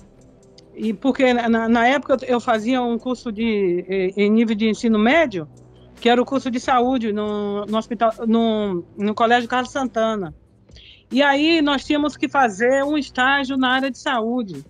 e 0.75 0.93
porque 0.93 1.33
na, 1.33 1.69
na, 1.69 1.87
época 1.87 2.17
eu 2.27 2.39
fazia 2.39 2.81
um 2.81 2.97
curso 2.97 3.31
de, 3.31 4.11
em 4.17 4.27
nível 4.29 4.55
de 4.55 4.67
ensino 4.67 4.97
médio, 4.97 5.47
que 6.01 6.09
era 6.09 6.19
o 6.21 6.25
curso 6.25 6.49
de 6.49 6.59
saúde 6.59 7.13
no, 7.13 7.65
no 7.65 7.77
hospital, 7.77 8.11
no, 8.27 8.83
no 8.97 9.13
Colégio 9.13 9.47
Carlos 9.47 9.71
Santana. 9.71 10.33
E 11.11 11.21
aí 11.21 11.61
nós 11.61 11.85
tínhamos 11.85 12.17
que 12.17 12.27
fazer 12.27 12.83
um 12.83 12.97
estágio 12.97 13.55
na 13.55 13.69
área 13.69 13.91
de 13.91 13.99
saúde. 13.99 14.65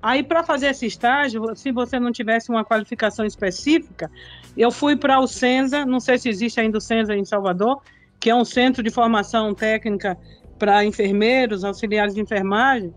Aí, 0.00 0.22
para 0.22 0.44
fazer 0.44 0.68
esse 0.68 0.86
estágio, 0.86 1.42
se 1.56 1.72
você 1.72 1.98
não 1.98 2.12
tivesse 2.12 2.50
uma 2.50 2.64
qualificação 2.64 3.24
específica, 3.26 4.10
eu 4.56 4.70
fui 4.70 4.94
para 4.96 5.18
o 5.18 5.26
Senza, 5.26 5.84
não 5.84 5.98
sei 5.98 6.18
se 6.18 6.28
existe 6.28 6.60
ainda 6.60 6.78
o 6.78 6.80
Senza 6.80 7.16
em 7.16 7.24
Salvador, 7.24 7.80
que 8.20 8.30
é 8.30 8.34
um 8.34 8.44
centro 8.44 8.82
de 8.82 8.90
formação 8.90 9.54
técnica 9.54 10.16
para 10.58 10.84
enfermeiros, 10.84 11.64
auxiliares 11.64 12.14
de 12.14 12.20
enfermagem. 12.20 12.94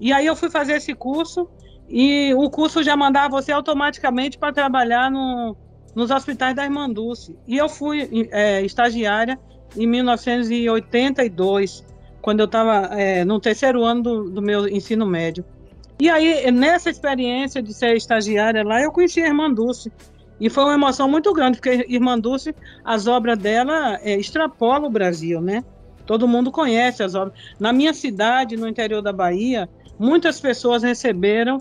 E 0.00 0.12
aí 0.12 0.26
eu 0.26 0.36
fui 0.36 0.48
fazer 0.50 0.74
esse 0.74 0.94
curso 0.94 1.48
e 1.88 2.32
o 2.34 2.48
curso 2.48 2.82
já 2.82 2.96
mandava 2.96 3.28
você 3.28 3.52
automaticamente 3.52 4.38
para 4.38 4.52
trabalhar 4.52 5.10
no, 5.10 5.56
nos 5.94 6.10
hospitais 6.10 6.54
da 6.54 6.64
Irmã 6.64 6.88
Dulce. 6.88 7.36
E 7.46 7.58
eu 7.58 7.68
fui 7.68 8.28
é, 8.30 8.62
estagiária 8.62 9.38
em 9.76 9.86
1982, 9.86 11.84
quando 12.22 12.40
eu 12.40 12.46
estava 12.46 12.98
é, 12.98 13.24
no 13.24 13.38
terceiro 13.40 13.84
ano 13.84 14.02
do, 14.02 14.30
do 14.30 14.42
meu 14.42 14.66
ensino 14.68 15.04
médio. 15.06 15.44
E 16.00 16.08
aí, 16.08 16.50
nessa 16.50 16.88
experiência 16.88 17.62
de 17.62 17.74
ser 17.74 17.94
estagiária 17.94 18.64
lá, 18.64 18.80
eu 18.80 18.90
conheci 18.90 19.20
a 19.20 19.26
Irmã 19.26 19.52
Dulce. 19.52 19.92
E 20.40 20.48
foi 20.48 20.64
uma 20.64 20.72
emoção 20.72 21.06
muito 21.06 21.30
grande, 21.34 21.58
porque 21.58 21.84
Irmã 21.90 22.18
Dulce, 22.18 22.54
as 22.82 23.06
obras 23.06 23.36
dela 23.36 23.98
é, 24.00 24.18
extrapolam 24.18 24.86
o 24.86 24.90
Brasil, 24.90 25.42
né? 25.42 25.62
Todo 26.06 26.26
mundo 26.26 26.50
conhece 26.50 27.02
as 27.02 27.14
obras. 27.14 27.38
Na 27.58 27.70
minha 27.70 27.92
cidade, 27.92 28.56
no 28.56 28.66
interior 28.66 29.02
da 29.02 29.12
Bahia, 29.12 29.68
muitas 29.98 30.40
pessoas 30.40 30.82
receberam 30.82 31.58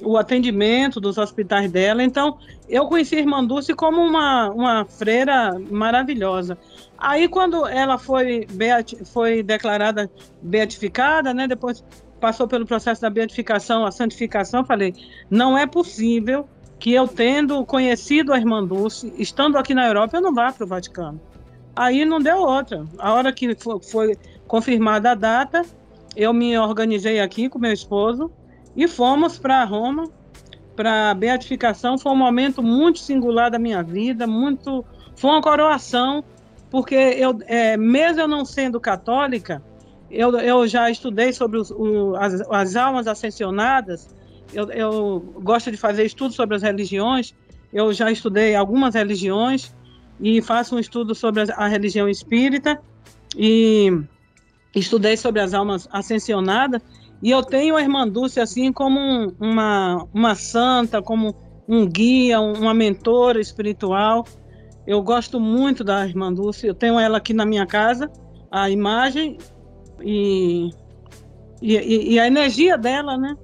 o 0.00 0.16
atendimento 0.16 0.98
dos 0.98 1.18
hospitais 1.18 1.70
dela. 1.70 2.02
Então, 2.02 2.38
eu 2.70 2.86
conheci 2.86 3.16
a 3.16 3.20
Irmã 3.20 3.44
Dulce 3.44 3.74
como 3.74 4.00
uma, 4.00 4.48
uma 4.48 4.86
freira 4.86 5.60
maravilhosa. 5.70 6.56
Aí, 6.96 7.28
quando 7.28 7.66
ela 7.66 7.98
foi, 7.98 8.46
beati 8.50 9.04
foi 9.04 9.42
declarada 9.42 10.10
beatificada, 10.40 11.34
né, 11.34 11.46
depois 11.46 11.84
passou 12.22 12.46
pelo 12.46 12.64
processo 12.64 13.02
da 13.02 13.10
beatificação, 13.10 13.84
a 13.84 13.90
santificação, 13.90 14.64
falei, 14.64 14.94
não 15.28 15.58
é 15.58 15.66
possível 15.66 16.48
que 16.78 16.92
eu 16.92 17.08
tendo 17.08 17.66
conhecido 17.66 18.32
a 18.32 18.38
Irmã 18.38 18.64
Dulce, 18.64 19.12
estando 19.18 19.58
aqui 19.58 19.74
na 19.74 19.88
Europa, 19.88 20.16
eu 20.16 20.20
não 20.20 20.32
vá 20.32 20.52
para 20.52 20.64
o 20.64 20.66
Vaticano. 20.66 21.20
Aí 21.74 22.04
não 22.04 22.20
deu 22.20 22.38
outra. 22.38 22.86
A 22.96 23.12
hora 23.12 23.32
que 23.32 23.56
foi 23.56 24.16
confirmada 24.46 25.10
a 25.10 25.14
data, 25.16 25.62
eu 26.14 26.32
me 26.32 26.56
organizei 26.56 27.18
aqui 27.18 27.48
com 27.48 27.58
meu 27.58 27.72
esposo 27.72 28.30
e 28.76 28.86
fomos 28.86 29.36
para 29.36 29.64
Roma 29.64 30.08
para 30.76 31.10
a 31.10 31.14
beatificação. 31.14 31.98
Foi 31.98 32.12
um 32.12 32.16
momento 32.16 32.62
muito 32.62 33.00
singular 33.00 33.50
da 33.50 33.58
minha 33.58 33.82
vida, 33.82 34.28
muito 34.28 34.84
foi 35.16 35.30
uma 35.30 35.42
coroação, 35.42 36.22
porque 36.70 36.94
eu, 36.94 37.36
é, 37.46 37.76
mesmo 37.76 38.20
eu 38.20 38.28
não 38.28 38.44
sendo 38.44 38.78
católica, 38.78 39.60
eu, 40.12 40.38
eu 40.38 40.66
já 40.68 40.90
estudei 40.90 41.32
sobre 41.32 41.58
os, 41.58 41.70
o, 41.70 42.14
as, 42.16 42.40
as, 42.50 42.76
almas 42.76 43.06
ascensionadas, 43.06 44.14
eu, 44.52 44.70
eu 44.70 45.20
gosto 45.42 45.70
de 45.70 45.76
fazer 45.76 46.04
estudos 46.04 46.36
sobre 46.36 46.56
as 46.56 46.62
religiões, 46.62 47.34
eu 47.72 47.92
já 47.92 48.10
estudei 48.10 48.54
algumas 48.54 48.94
religiões 48.94 49.74
e 50.20 50.42
faço 50.42 50.76
um 50.76 50.78
estudo 50.78 51.14
sobre 51.14 51.42
a, 51.42 51.46
a 51.56 51.68
religião 51.68 52.08
espírita. 52.08 52.80
E 53.36 53.90
estudei 54.74 55.16
sobre 55.16 55.40
as 55.40 55.54
almas 55.54 55.88
ascensionadas. 55.90 56.82
E 57.22 57.30
eu 57.30 57.42
tenho 57.42 57.76
a 57.76 57.82
Irmã 57.82 58.06
Dulce 58.06 58.40
assim 58.40 58.72
como 58.72 58.98
um, 58.98 59.32
uma, 59.40 60.06
uma 60.12 60.34
santa, 60.34 61.00
como 61.00 61.34
um 61.68 61.86
guia, 61.86 62.40
uma 62.40 62.74
mentora 62.74 63.40
espiritual. 63.40 64.26
Eu 64.86 65.00
gosto 65.02 65.38
muito 65.38 65.84
da 65.84 66.06
Irmã 66.06 66.32
Dulce, 66.32 66.66
eu 66.66 66.74
tenho 66.74 66.98
ela 66.98 67.18
aqui 67.18 67.32
na 67.32 67.46
minha 67.46 67.64
casa, 67.64 68.10
a 68.50 68.68
imagem, 68.68 69.38
e, 70.04 70.70
e, 71.60 72.14
e 72.14 72.20
a 72.20 72.26
energia 72.26 72.76
dela, 72.76 73.16
né? 73.16 73.36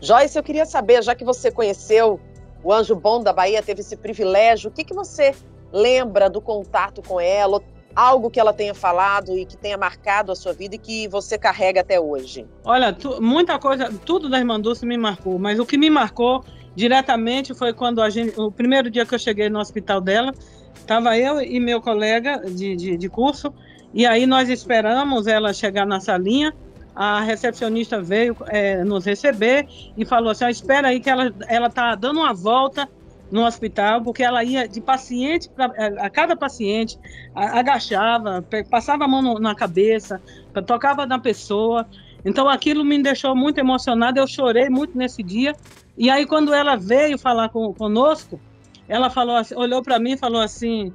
Joyce, 0.00 0.38
eu 0.38 0.42
queria 0.42 0.66
saber, 0.66 1.02
já 1.02 1.14
que 1.14 1.24
você 1.24 1.50
conheceu 1.50 2.20
o 2.62 2.72
Anjo 2.72 2.94
Bom 2.94 3.22
da 3.22 3.32
Bahia, 3.32 3.62
teve 3.62 3.80
esse 3.80 3.96
privilégio, 3.96 4.70
o 4.70 4.72
que, 4.72 4.84
que 4.84 4.94
você 4.94 5.34
lembra 5.72 6.28
do 6.28 6.40
contato 6.40 7.02
com 7.02 7.20
ela, 7.20 7.62
algo 7.94 8.30
que 8.30 8.38
ela 8.38 8.52
tenha 8.52 8.74
falado 8.74 9.36
e 9.38 9.46
que 9.46 9.56
tenha 9.56 9.78
marcado 9.78 10.30
a 10.30 10.36
sua 10.36 10.52
vida 10.52 10.74
e 10.74 10.78
que 10.78 11.08
você 11.08 11.38
carrega 11.38 11.80
até 11.80 11.98
hoje? 11.98 12.46
Olha, 12.64 12.92
tu, 12.92 13.22
muita 13.22 13.58
coisa, 13.58 13.90
tudo 14.04 14.28
da 14.28 14.38
Irmã 14.38 14.60
Dulce 14.60 14.84
me 14.84 14.98
marcou, 14.98 15.38
mas 15.38 15.58
o 15.58 15.64
que 15.64 15.78
me 15.78 15.88
marcou 15.88 16.44
diretamente 16.74 17.54
foi 17.54 17.72
quando 17.72 18.02
a 18.02 18.10
gente, 18.10 18.38
o 18.38 18.52
primeiro 18.52 18.90
dia 18.90 19.06
que 19.06 19.14
eu 19.14 19.18
cheguei 19.18 19.48
no 19.48 19.58
hospital 19.58 20.00
dela, 20.00 20.32
estava 20.74 21.16
eu 21.16 21.40
e 21.40 21.58
meu 21.58 21.80
colega 21.80 22.38
de, 22.38 22.76
de, 22.76 22.96
de 22.98 23.08
curso, 23.08 23.52
e 23.96 24.04
aí 24.04 24.26
nós 24.26 24.50
esperamos 24.50 25.26
ela 25.26 25.54
chegar 25.54 25.86
na 25.86 26.00
salinha. 26.00 26.54
A 26.94 27.22
recepcionista 27.22 27.98
veio 28.02 28.36
é, 28.48 28.84
nos 28.84 29.06
receber 29.06 29.66
e 29.96 30.04
falou 30.04 30.32
assim: 30.32 30.44
ah, 30.44 30.50
espera 30.50 30.88
aí 30.88 31.00
que 31.00 31.08
ela 31.08 31.34
ela 31.48 31.70
tá 31.70 31.94
dando 31.94 32.20
uma 32.20 32.34
volta 32.34 32.86
no 33.30 33.46
hospital, 33.46 34.02
porque 34.02 34.22
ela 34.22 34.44
ia 34.44 34.68
de 34.68 34.82
paciente 34.82 35.48
pra, 35.48 35.72
é, 35.76 35.86
a 35.98 36.10
cada 36.10 36.36
paciente, 36.36 36.98
agachava, 37.34 38.44
passava 38.70 39.04
a 39.04 39.08
mão 39.08 39.22
no, 39.22 39.38
na 39.38 39.54
cabeça, 39.54 40.20
tocava 40.66 41.06
na 41.06 41.18
pessoa. 41.18 41.86
Então 42.22 42.50
aquilo 42.50 42.84
me 42.84 43.02
deixou 43.02 43.34
muito 43.34 43.56
emocionada, 43.56 44.20
eu 44.20 44.26
chorei 44.26 44.68
muito 44.68 44.96
nesse 44.96 45.22
dia. 45.22 45.56
E 45.96 46.10
aí 46.10 46.26
quando 46.26 46.52
ela 46.52 46.76
veio 46.76 47.16
falar 47.16 47.48
com, 47.48 47.72
conosco, 47.72 48.38
ela 48.86 49.08
falou 49.08 49.36
assim, 49.36 49.54
olhou 49.54 49.82
para 49.82 49.98
mim 49.98 50.12
e 50.12 50.18
falou 50.18 50.42
assim: 50.42 50.92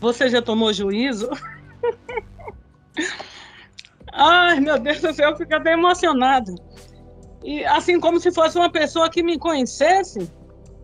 "Você 0.00 0.28
já 0.28 0.42
tomou 0.42 0.72
juízo?" 0.72 1.30
Ai, 4.12 4.60
meu 4.60 4.78
Deus 4.78 5.00
do 5.00 5.12
céu, 5.12 5.30
eu 5.30 5.36
fico 5.36 5.54
até. 5.54 5.76
E 7.44 7.64
assim 7.66 8.00
como 8.00 8.18
se 8.18 8.32
fosse 8.32 8.58
uma 8.58 8.70
pessoa 8.70 9.10
que 9.10 9.22
me 9.22 9.38
conhecesse, 9.38 10.30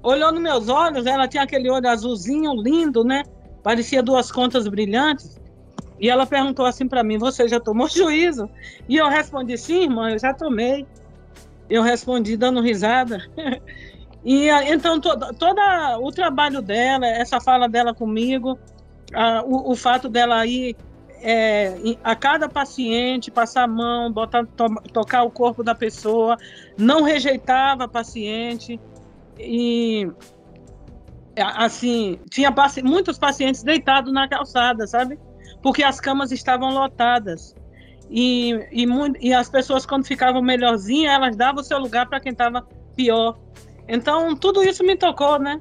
olhou 0.03 0.31
nos 0.33 0.43
meus 0.43 0.69
olhos, 0.69 1.07
ela 1.07 1.27
tinha 1.27 1.43
aquele 1.43 1.71
olho 1.71 1.89
azulzinho 1.89 2.53
lindo, 2.55 3.03
né? 3.03 3.23
Parecia 3.63 4.03
duas 4.03 4.31
contas 4.31 4.69
brilhantes. 4.69 5.41
E 5.99 6.11
ela 6.11 6.27
perguntou 6.27 6.67
assim 6.67 6.89
para 6.89 7.03
mim: 7.03 7.17
Você 7.19 7.49
já 7.49 7.61
tomou 7.61 7.89
juízo? 7.91 8.49
E 8.89 8.97
eu 8.97 9.09
respondi: 9.09 9.57
Sim, 9.57 9.85
irmã, 9.85 10.11
eu 10.11 10.19
já 10.19 10.35
tomei. 10.35 10.87
Eu 11.71 11.83
respondi 11.83 12.37
dando 12.37 12.61
risada. 12.61 13.19
e 14.25 14.49
então 14.49 15.01
todo, 15.01 15.27
o 16.01 16.13
trabalho 16.13 16.61
dela, 16.61 17.07
essa 17.07 17.41
fala 17.41 17.69
dela 17.69 17.95
comigo, 17.95 18.59
a, 19.15 19.43
o, 19.45 19.71
o 19.73 19.77
fato 19.77 20.09
dela 20.09 20.45
ir 20.45 20.77
é, 21.23 21.75
a 22.03 22.17
cada 22.17 22.49
paciente, 22.49 23.31
passar 23.31 23.63
a 23.63 23.69
mão, 23.69 24.13
botar, 24.13 24.45
to, 24.45 24.75
tocar 24.93 25.23
o 25.23 25.31
corpo 25.31 25.63
da 25.63 25.75
pessoa, 25.75 26.37
não 26.77 27.03
rejeitava 27.03 27.85
a 27.85 27.89
paciente 27.89 28.81
e 29.39 30.11
assim 31.37 32.19
tinha 32.29 32.53
paci 32.53 32.83
muitos 32.83 33.19
pacientes 33.19 33.63
deitados 33.63 34.13
na 34.13 34.29
calçada, 34.29 34.87
sabe? 34.87 35.19
Porque 35.63 35.83
as 35.83 36.01
camas 36.01 36.33
estavam 36.33 36.71
lotadas 36.71 37.55
e, 38.11 38.51
e, 38.73 38.87
e 39.21 39.33
as 39.33 39.49
pessoas 39.49 39.87
quando 39.87 40.05
ficavam 40.05 40.43
melhorzinhas 40.43 41.15
elas 41.15 41.37
davam 41.37 41.63
o 41.63 41.65
seu 41.65 41.79
lugar 41.79 42.09
para 42.09 42.21
quem 42.21 42.33
estava 42.33 42.67
pior. 42.97 43.39
Então 43.89 44.35
tudo 44.35 44.63
isso 44.63 44.85
me 44.85 44.97
tocou, 44.97 45.39
né? 45.39 45.61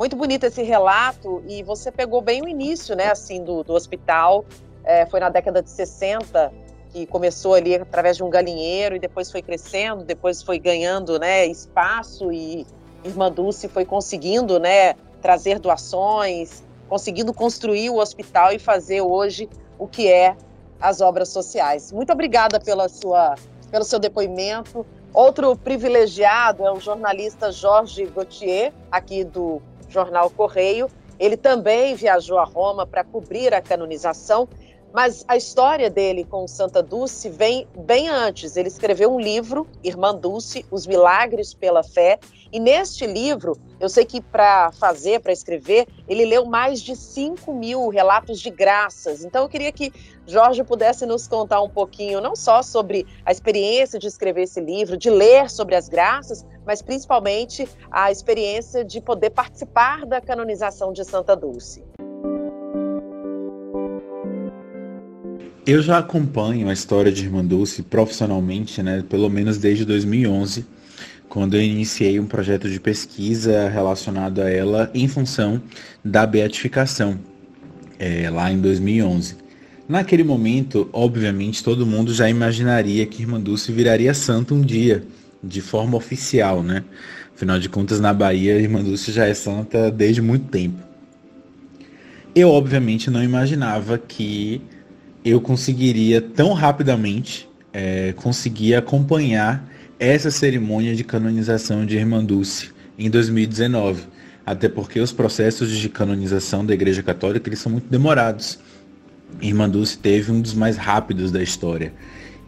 Muito 0.00 0.16
bonito 0.16 0.44
esse 0.44 0.62
relato 0.62 1.42
e 1.46 1.62
você 1.62 1.92
pegou 1.92 2.22
bem 2.22 2.40
o 2.40 2.48
início, 2.48 2.96
né, 2.96 3.10
assim, 3.10 3.44
do, 3.44 3.62
do 3.62 3.74
hospital. 3.74 4.46
É, 4.82 5.04
foi 5.04 5.20
na 5.20 5.28
década 5.28 5.62
de 5.62 5.68
60 5.68 6.50
que 6.88 7.04
começou 7.04 7.52
ali 7.52 7.74
através 7.74 8.16
de 8.16 8.24
um 8.24 8.30
galinheiro 8.30 8.96
e 8.96 8.98
depois 8.98 9.30
foi 9.30 9.42
crescendo, 9.42 10.02
depois 10.02 10.42
foi 10.42 10.58
ganhando 10.58 11.18
né, 11.18 11.44
espaço 11.44 12.32
e 12.32 12.66
Irmã 13.04 13.30
Dulce 13.30 13.68
foi 13.68 13.84
conseguindo 13.84 14.58
né, 14.58 14.94
trazer 15.20 15.58
doações, 15.58 16.64
conseguindo 16.88 17.34
construir 17.34 17.90
o 17.90 17.98
hospital 17.98 18.54
e 18.54 18.58
fazer 18.58 19.02
hoje 19.02 19.50
o 19.78 19.86
que 19.86 20.10
é 20.10 20.34
as 20.80 21.02
obras 21.02 21.28
sociais. 21.28 21.92
Muito 21.92 22.10
obrigada 22.10 22.58
pela 22.58 22.88
sua, 22.88 23.34
pelo 23.70 23.84
seu 23.84 23.98
depoimento. 23.98 24.86
Outro 25.12 25.54
privilegiado 25.56 26.64
é 26.64 26.72
o 26.72 26.80
jornalista 26.80 27.52
Jorge 27.52 28.06
Gauthier, 28.06 28.72
aqui 28.90 29.24
do 29.24 29.60
jornal 29.90 30.30
Correio. 30.30 30.88
Ele 31.18 31.36
também 31.36 31.94
viajou 31.94 32.38
a 32.38 32.44
Roma 32.44 32.86
para 32.86 33.04
cobrir 33.04 33.52
a 33.52 33.60
canonização 33.60 34.48
mas 34.92 35.24
a 35.28 35.36
história 35.36 35.88
dele 35.88 36.24
com 36.24 36.46
Santa 36.48 36.82
Dulce 36.82 37.28
vem 37.28 37.66
bem 37.76 38.08
antes. 38.08 38.56
Ele 38.56 38.68
escreveu 38.68 39.12
um 39.12 39.20
livro, 39.20 39.66
Irmã 39.84 40.14
Dulce, 40.14 40.66
Os 40.70 40.86
Milagres 40.86 41.54
pela 41.54 41.82
Fé. 41.82 42.18
E 42.52 42.58
neste 42.58 43.06
livro, 43.06 43.56
eu 43.78 43.88
sei 43.88 44.04
que 44.04 44.20
para 44.20 44.72
fazer, 44.72 45.20
para 45.20 45.32
escrever, 45.32 45.86
ele 46.08 46.24
leu 46.24 46.44
mais 46.44 46.82
de 46.82 46.96
5 46.96 47.54
mil 47.54 47.88
relatos 47.88 48.40
de 48.40 48.50
graças. 48.50 49.24
Então 49.24 49.42
eu 49.44 49.48
queria 49.48 49.70
que 49.70 49.92
Jorge 50.26 50.64
pudesse 50.64 51.06
nos 51.06 51.28
contar 51.28 51.62
um 51.62 51.68
pouquinho, 51.68 52.20
não 52.20 52.34
só 52.34 52.60
sobre 52.60 53.06
a 53.24 53.30
experiência 53.30 54.00
de 54.00 54.08
escrever 54.08 54.42
esse 54.42 54.60
livro, 54.60 54.96
de 54.96 55.10
ler 55.10 55.48
sobre 55.48 55.76
as 55.76 55.88
graças, 55.88 56.44
mas 56.66 56.82
principalmente 56.82 57.68
a 57.88 58.10
experiência 58.10 58.84
de 58.84 59.00
poder 59.00 59.30
participar 59.30 60.04
da 60.04 60.20
canonização 60.20 60.92
de 60.92 61.04
Santa 61.04 61.36
Dulce. 61.36 61.84
Eu 65.64 65.82
já 65.82 65.98
acompanho 65.98 66.68
a 66.68 66.72
história 66.72 67.12
de 67.12 67.24
Irmã 67.24 67.44
Dulce 67.44 67.82
profissionalmente, 67.84 68.82
né, 68.82 69.04
pelo 69.08 69.30
menos 69.30 69.56
desde 69.56 69.84
2011, 69.84 70.66
quando 71.30 71.54
eu 71.54 71.62
iniciei 71.62 72.18
um 72.18 72.26
projeto 72.26 72.68
de 72.68 72.80
pesquisa 72.80 73.68
relacionado 73.68 74.42
a 74.42 74.50
ela 74.50 74.90
em 74.92 75.06
função 75.06 75.62
da 76.04 76.26
beatificação, 76.26 77.20
é, 78.00 78.28
lá 78.28 78.50
em 78.52 78.60
2011. 78.60 79.36
Naquele 79.88 80.24
momento, 80.24 80.90
obviamente, 80.92 81.62
todo 81.62 81.86
mundo 81.86 82.12
já 82.12 82.28
imaginaria 82.28 83.06
que 83.06 83.22
Irmã 83.22 83.40
Dulce 83.40 83.70
viraria 83.70 84.12
santa 84.12 84.54
um 84.54 84.60
dia, 84.60 85.04
de 85.42 85.60
forma 85.60 85.96
oficial, 85.96 86.64
né? 86.64 86.82
Afinal 87.34 87.60
de 87.60 87.68
contas, 87.68 88.00
na 88.00 88.12
Bahia, 88.12 88.58
Irmã 88.58 88.82
Dulce 88.82 89.12
já 89.12 89.24
é 89.24 89.32
santa 89.32 89.88
desde 89.88 90.20
muito 90.20 90.48
tempo. 90.48 90.78
Eu, 92.34 92.50
obviamente, 92.50 93.08
não 93.08 93.22
imaginava 93.22 93.96
que 93.98 94.60
eu 95.24 95.40
conseguiria 95.40 96.20
tão 96.20 96.52
rapidamente 96.52 97.48
é, 97.72 98.12
conseguir 98.16 98.74
acompanhar 98.74 99.69
essa 100.00 100.30
cerimônia 100.30 100.96
de 100.96 101.04
canonização 101.04 101.84
de 101.84 101.94
Irmã 101.94 102.24
Dulce 102.24 102.70
em 102.98 103.10
2019. 103.10 104.04
Até 104.46 104.66
porque 104.66 104.98
os 104.98 105.12
processos 105.12 105.70
de 105.70 105.90
canonização 105.90 106.64
da 106.64 106.72
Igreja 106.72 107.02
Católica 107.02 107.50
eles 107.50 107.58
são 107.58 107.70
muito 107.70 107.86
demorados. 107.90 108.58
Irmã 109.42 109.68
Dulce 109.68 109.98
teve 109.98 110.32
um 110.32 110.40
dos 110.40 110.54
mais 110.54 110.78
rápidos 110.78 111.30
da 111.30 111.42
história. 111.42 111.92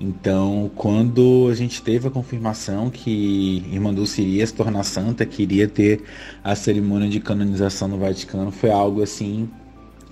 Então, 0.00 0.70
quando 0.74 1.46
a 1.50 1.54
gente 1.54 1.82
teve 1.82 2.08
a 2.08 2.10
confirmação 2.10 2.88
que 2.88 3.62
Irmã 3.70 3.92
Dulce 3.92 4.22
iria 4.22 4.46
se 4.46 4.54
tornar 4.54 4.82
santa, 4.82 5.26
que 5.26 5.42
iria 5.42 5.68
ter 5.68 6.00
a 6.42 6.56
cerimônia 6.56 7.08
de 7.08 7.20
canonização 7.20 7.86
no 7.86 7.98
Vaticano, 7.98 8.50
foi 8.50 8.70
algo 8.70 9.02
assim 9.02 9.48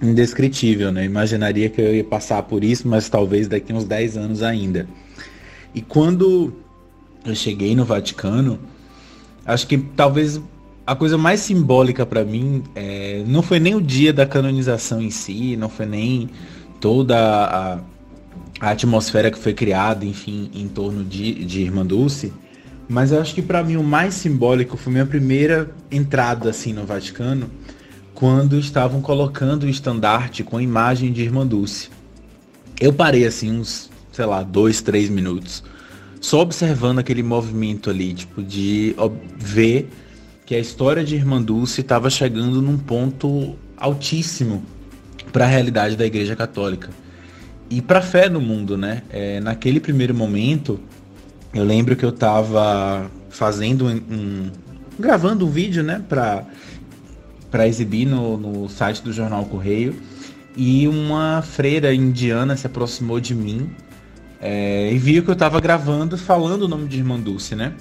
indescritível, 0.00 0.92
né? 0.92 1.06
Imaginaria 1.06 1.70
que 1.70 1.80
eu 1.80 1.94
ia 1.94 2.04
passar 2.04 2.42
por 2.42 2.62
isso, 2.62 2.86
mas 2.86 3.08
talvez 3.08 3.48
daqui 3.48 3.72
uns 3.72 3.84
10 3.84 4.18
anos 4.18 4.42
ainda. 4.42 4.86
E 5.74 5.80
quando 5.80 6.54
eu 7.24 7.34
cheguei 7.34 7.74
no 7.74 7.84
Vaticano, 7.84 8.58
acho 9.44 9.66
que 9.66 9.78
talvez 9.78 10.40
a 10.86 10.96
coisa 10.96 11.16
mais 11.16 11.40
simbólica 11.40 12.04
para 12.04 12.24
mim 12.24 12.62
é, 12.74 13.22
não 13.26 13.42
foi 13.42 13.60
nem 13.60 13.74
o 13.74 13.80
dia 13.80 14.12
da 14.12 14.26
canonização 14.26 15.00
em 15.00 15.10
si, 15.10 15.56
não 15.56 15.68
foi 15.68 15.86
nem 15.86 16.30
toda 16.80 17.16
a, 17.16 17.78
a 18.60 18.70
atmosfera 18.70 19.30
que 19.30 19.38
foi 19.38 19.54
criada, 19.54 20.04
enfim, 20.04 20.50
em 20.54 20.66
torno 20.66 21.04
de, 21.04 21.44
de 21.44 21.60
Irmã 21.60 21.84
Dulce, 21.84 22.32
mas 22.88 23.12
eu 23.12 23.20
acho 23.20 23.34
que 23.34 23.42
para 23.42 23.62
mim 23.62 23.76
o 23.76 23.84
mais 23.84 24.14
simbólico 24.14 24.76
foi 24.76 24.92
minha 24.92 25.06
primeira 25.06 25.70
entrada 25.92 26.50
assim 26.50 26.72
no 26.72 26.84
Vaticano, 26.84 27.48
quando 28.12 28.58
estavam 28.58 29.00
colocando 29.00 29.62
o 29.62 29.68
estandarte 29.68 30.42
com 30.42 30.56
a 30.56 30.62
imagem 30.62 31.12
de 31.12 31.22
Irmã 31.22 31.46
Dulce. 31.46 31.88
Eu 32.80 32.92
parei 32.92 33.24
assim 33.24 33.52
uns, 33.52 33.88
sei 34.12 34.26
lá, 34.26 34.42
dois, 34.42 34.82
três 34.82 35.08
minutos, 35.08 35.62
só 36.20 36.40
observando 36.40 36.98
aquele 36.98 37.22
movimento 37.22 37.88
ali, 37.88 38.12
tipo, 38.12 38.42
de 38.42 38.94
ver 39.36 39.90
que 40.44 40.54
a 40.54 40.58
história 40.58 41.02
de 41.02 41.14
Irmã 41.14 41.40
Dulce 41.40 41.80
estava 41.80 42.10
chegando 42.10 42.60
num 42.60 42.76
ponto 42.76 43.56
altíssimo 43.76 44.62
para 45.32 45.44
a 45.44 45.48
realidade 45.48 45.96
da 45.96 46.04
Igreja 46.04 46.36
Católica 46.36 46.90
e 47.70 47.80
para 47.80 48.00
a 48.00 48.02
fé 48.02 48.28
no 48.28 48.40
mundo, 48.40 48.76
né? 48.76 49.02
É, 49.10 49.40
naquele 49.40 49.78
primeiro 49.78 50.12
momento, 50.12 50.80
eu 51.54 51.64
lembro 51.64 51.94
que 51.94 52.04
eu 52.04 52.10
estava 52.10 53.08
fazendo 53.30 53.86
um, 53.86 53.96
um, 54.10 54.50
gravando 54.98 55.46
um 55.46 55.50
vídeo, 55.50 55.82
né, 55.82 56.04
para 56.08 56.44
para 57.50 57.66
exibir 57.66 58.06
no, 58.06 58.36
no 58.36 58.68
site 58.68 59.02
do 59.02 59.12
jornal 59.12 59.44
Correio. 59.44 59.94
E 60.56 60.86
uma 60.86 61.42
freira 61.42 61.92
indiana 61.92 62.56
se 62.56 62.66
aproximou 62.66 63.18
de 63.18 63.34
mim 63.34 63.70
é, 64.40 64.90
e 64.92 64.98
viu 64.98 65.22
que 65.22 65.30
eu 65.30 65.34
estava 65.34 65.60
gravando 65.60 66.16
falando 66.16 66.62
o 66.62 66.68
nome 66.68 66.88
de 66.88 66.98
Irmã 66.98 67.18
Dulce, 67.18 67.54
né? 67.54 67.74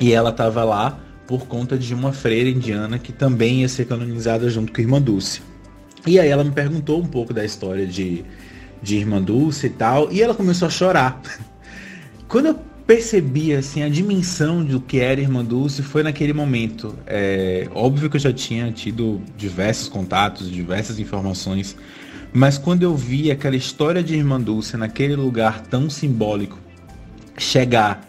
E 0.00 0.12
ela 0.12 0.30
estava 0.30 0.62
lá 0.64 1.00
por 1.26 1.46
conta 1.46 1.78
de 1.78 1.94
uma 1.94 2.12
freira 2.12 2.48
indiana 2.48 2.98
que 2.98 3.12
também 3.12 3.60
ia 3.60 3.68
ser 3.68 3.86
canonizada 3.86 4.48
junto 4.50 4.72
com 4.72 4.80
Irmã 4.80 5.00
Dulce. 5.00 5.42
E 6.06 6.18
aí 6.18 6.28
ela 6.28 6.44
me 6.44 6.50
perguntou 6.50 7.00
um 7.00 7.06
pouco 7.06 7.32
da 7.32 7.44
história 7.44 7.86
de, 7.86 8.24
de 8.82 8.96
Irmã 8.96 9.20
Dulce 9.20 9.66
e 9.66 9.70
tal, 9.70 10.12
e 10.12 10.22
ela 10.22 10.34
começou 10.34 10.68
a 10.68 10.70
chorar. 10.70 11.20
Quando 12.28 12.46
eu 12.46 12.58
percebi 12.86 13.54
assim 13.54 13.82
a 13.82 13.88
dimensão 13.88 14.64
do 14.64 14.80
que 14.80 14.98
era 14.98 15.20
Irmã 15.20 15.44
Dulce 15.44 15.82
foi 15.82 16.02
naquele 16.02 16.32
momento. 16.32 16.96
É, 17.06 17.68
óbvio 17.74 18.08
que 18.08 18.16
eu 18.16 18.20
já 18.20 18.32
tinha 18.32 18.72
tido 18.72 19.20
diversos 19.36 19.88
contatos, 19.90 20.50
diversas 20.50 20.98
informações, 20.98 21.76
mas 22.32 22.58
quando 22.58 22.82
eu 22.82 22.94
vi 22.94 23.30
aquela 23.30 23.56
história 23.56 24.02
de 24.02 24.14
Irmã 24.14 24.40
Dulce 24.40 24.76
naquele 24.76 25.16
lugar 25.16 25.62
tão 25.62 25.88
simbólico 25.88 26.58
chegar 27.36 28.06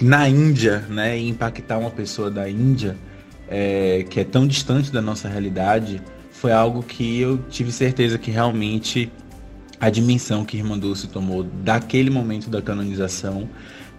na 0.00 0.28
Índia, 0.28 0.84
né, 0.88 1.18
e 1.18 1.28
impactar 1.28 1.78
uma 1.78 1.90
pessoa 1.90 2.30
da 2.30 2.48
Índia 2.48 2.96
é, 3.48 4.06
que 4.08 4.20
é 4.20 4.24
tão 4.24 4.46
distante 4.46 4.90
da 4.90 5.02
nossa 5.02 5.28
realidade, 5.28 6.00
foi 6.30 6.52
algo 6.52 6.82
que 6.82 7.20
eu 7.20 7.38
tive 7.50 7.72
certeza 7.72 8.16
que 8.16 8.30
realmente 8.30 9.12
a 9.80 9.90
dimensão 9.90 10.44
que 10.44 10.56
Irmã 10.56 10.78
Dulce 10.78 11.08
tomou 11.08 11.42
daquele 11.42 12.10
momento 12.10 12.48
da 12.48 12.62
canonização 12.62 13.48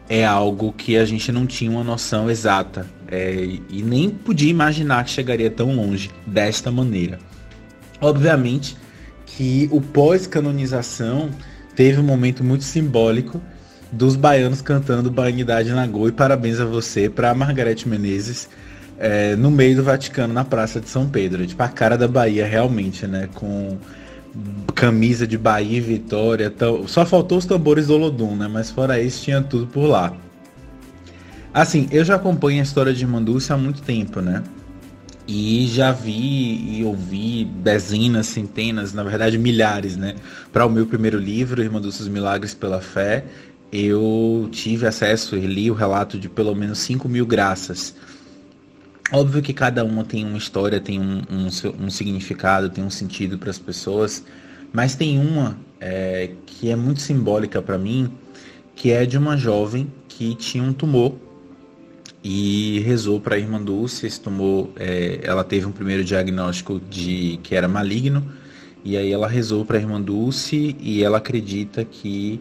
é 0.07 0.25
algo 0.25 0.73
que 0.73 0.97
a 0.97 1.05
gente 1.05 1.31
não 1.31 1.45
tinha 1.45 1.71
uma 1.71 1.83
noção 1.83 2.29
exata 2.29 2.85
é, 3.07 3.59
e 3.69 3.81
nem 3.81 4.09
podia 4.09 4.49
imaginar 4.49 5.03
que 5.03 5.11
chegaria 5.11 5.49
tão 5.49 5.75
longe 5.75 6.09
desta 6.25 6.71
maneira. 6.71 7.19
Obviamente 8.01 8.75
que 9.25 9.69
o 9.71 9.79
pós-canonização 9.79 11.29
teve 11.75 11.99
um 11.99 12.03
momento 12.03 12.43
muito 12.43 12.63
simbólico 12.63 13.41
dos 13.91 14.15
baianos 14.15 14.61
cantando 14.61 15.11
Bainidade 15.11 15.71
na 15.71 15.85
Gol 15.85 16.09
e 16.09 16.11
parabéns 16.11 16.59
a 16.59 16.65
você 16.65 17.09
para 17.09 17.33
Margarete 17.33 17.87
Menezes 17.87 18.49
é, 18.97 19.35
no 19.35 19.51
meio 19.51 19.77
do 19.77 19.83
Vaticano 19.83 20.33
na 20.33 20.43
Praça 20.43 20.79
de 20.79 20.89
São 20.89 21.07
Pedro, 21.07 21.45
tipo 21.45 21.61
a 21.61 21.67
cara 21.67 21.97
da 21.97 22.07
Bahia 22.07 22.45
realmente, 22.45 23.07
né, 23.07 23.29
com 23.33 23.77
camisa 24.75 25.27
de 25.27 25.37
Bahia 25.37 25.77
e 25.77 25.81
Vitória. 25.81 26.49
Tão... 26.49 26.87
Só 26.87 27.05
faltou 27.05 27.37
os 27.37 27.45
tambores 27.45 27.87
do 27.87 27.95
Olodum, 27.95 28.35
né? 28.35 28.47
Mas 28.47 28.71
fora 28.71 29.01
isso, 29.01 29.23
tinha 29.23 29.41
tudo 29.41 29.67
por 29.67 29.85
lá. 29.85 30.13
Assim, 31.53 31.87
eu 31.91 32.03
já 32.05 32.15
acompanho 32.15 32.59
a 32.59 32.63
história 32.63 32.93
de 32.93 33.05
Dulce 33.05 33.51
há 33.51 33.57
muito 33.57 33.81
tempo, 33.81 34.21
né? 34.21 34.41
E 35.33 35.65
já 35.65 35.93
vi 35.93 36.77
e 36.77 36.83
ouvi 36.83 37.45
dezenas, 37.45 38.27
centenas, 38.27 38.91
na 38.91 39.01
verdade 39.01 39.37
milhares, 39.37 39.95
né? 39.95 40.15
Para 40.51 40.65
o 40.65 40.69
meu 40.69 40.85
primeiro 40.85 41.17
livro, 41.17 41.61
Irmã 41.61 41.79
Dulce 41.79 42.01
os 42.01 42.09
Milagres 42.09 42.53
pela 42.53 42.81
Fé, 42.81 43.23
eu 43.71 44.49
tive 44.51 44.85
acesso 44.85 45.37
e 45.37 45.47
li 45.47 45.71
o 45.71 45.73
relato 45.73 46.19
de 46.19 46.27
pelo 46.27 46.53
menos 46.53 46.79
5 46.79 47.07
mil 47.07 47.25
graças. 47.25 47.95
Óbvio 49.09 49.41
que 49.41 49.53
cada 49.53 49.85
uma 49.85 50.03
tem 50.03 50.25
uma 50.25 50.37
história, 50.37 50.81
tem 50.81 50.99
um, 50.99 51.21
um, 51.29 51.85
um 51.85 51.89
significado, 51.89 52.69
tem 52.69 52.83
um 52.83 52.89
sentido 52.89 53.37
para 53.37 53.51
as 53.51 53.57
pessoas, 53.57 54.25
mas 54.73 54.95
tem 54.95 55.17
uma 55.17 55.57
é, 55.79 56.31
que 56.45 56.69
é 56.69 56.75
muito 56.75 56.99
simbólica 56.99 57.61
para 57.61 57.77
mim, 57.77 58.11
que 58.75 58.91
é 58.91 59.05
de 59.05 59.17
uma 59.17 59.37
jovem 59.37 59.89
que 60.09 60.35
tinha 60.35 60.61
um 60.61 60.73
tumor 60.73 61.15
e 62.23 62.79
rezou 62.79 63.19
para 63.19 63.35
a 63.35 63.39
irmã 63.39 63.61
Dulce. 63.61 64.05
Esse 64.05 64.19
tumor, 64.19 64.69
é, 64.75 65.19
ela 65.23 65.43
teve 65.43 65.65
um 65.65 65.71
primeiro 65.71 66.03
diagnóstico 66.03 66.79
de 66.89 67.39
que 67.43 67.55
era 67.55 67.67
maligno 67.67 68.31
E 68.83 68.97
aí 68.97 69.11
ela 69.11 69.27
rezou 69.27 69.65
para 69.65 69.77
a 69.77 69.81
irmã 69.81 70.01
Dulce 70.01 70.75
e 70.79 71.03
ela 71.03 71.17
acredita 71.17 71.83
que 71.85 72.39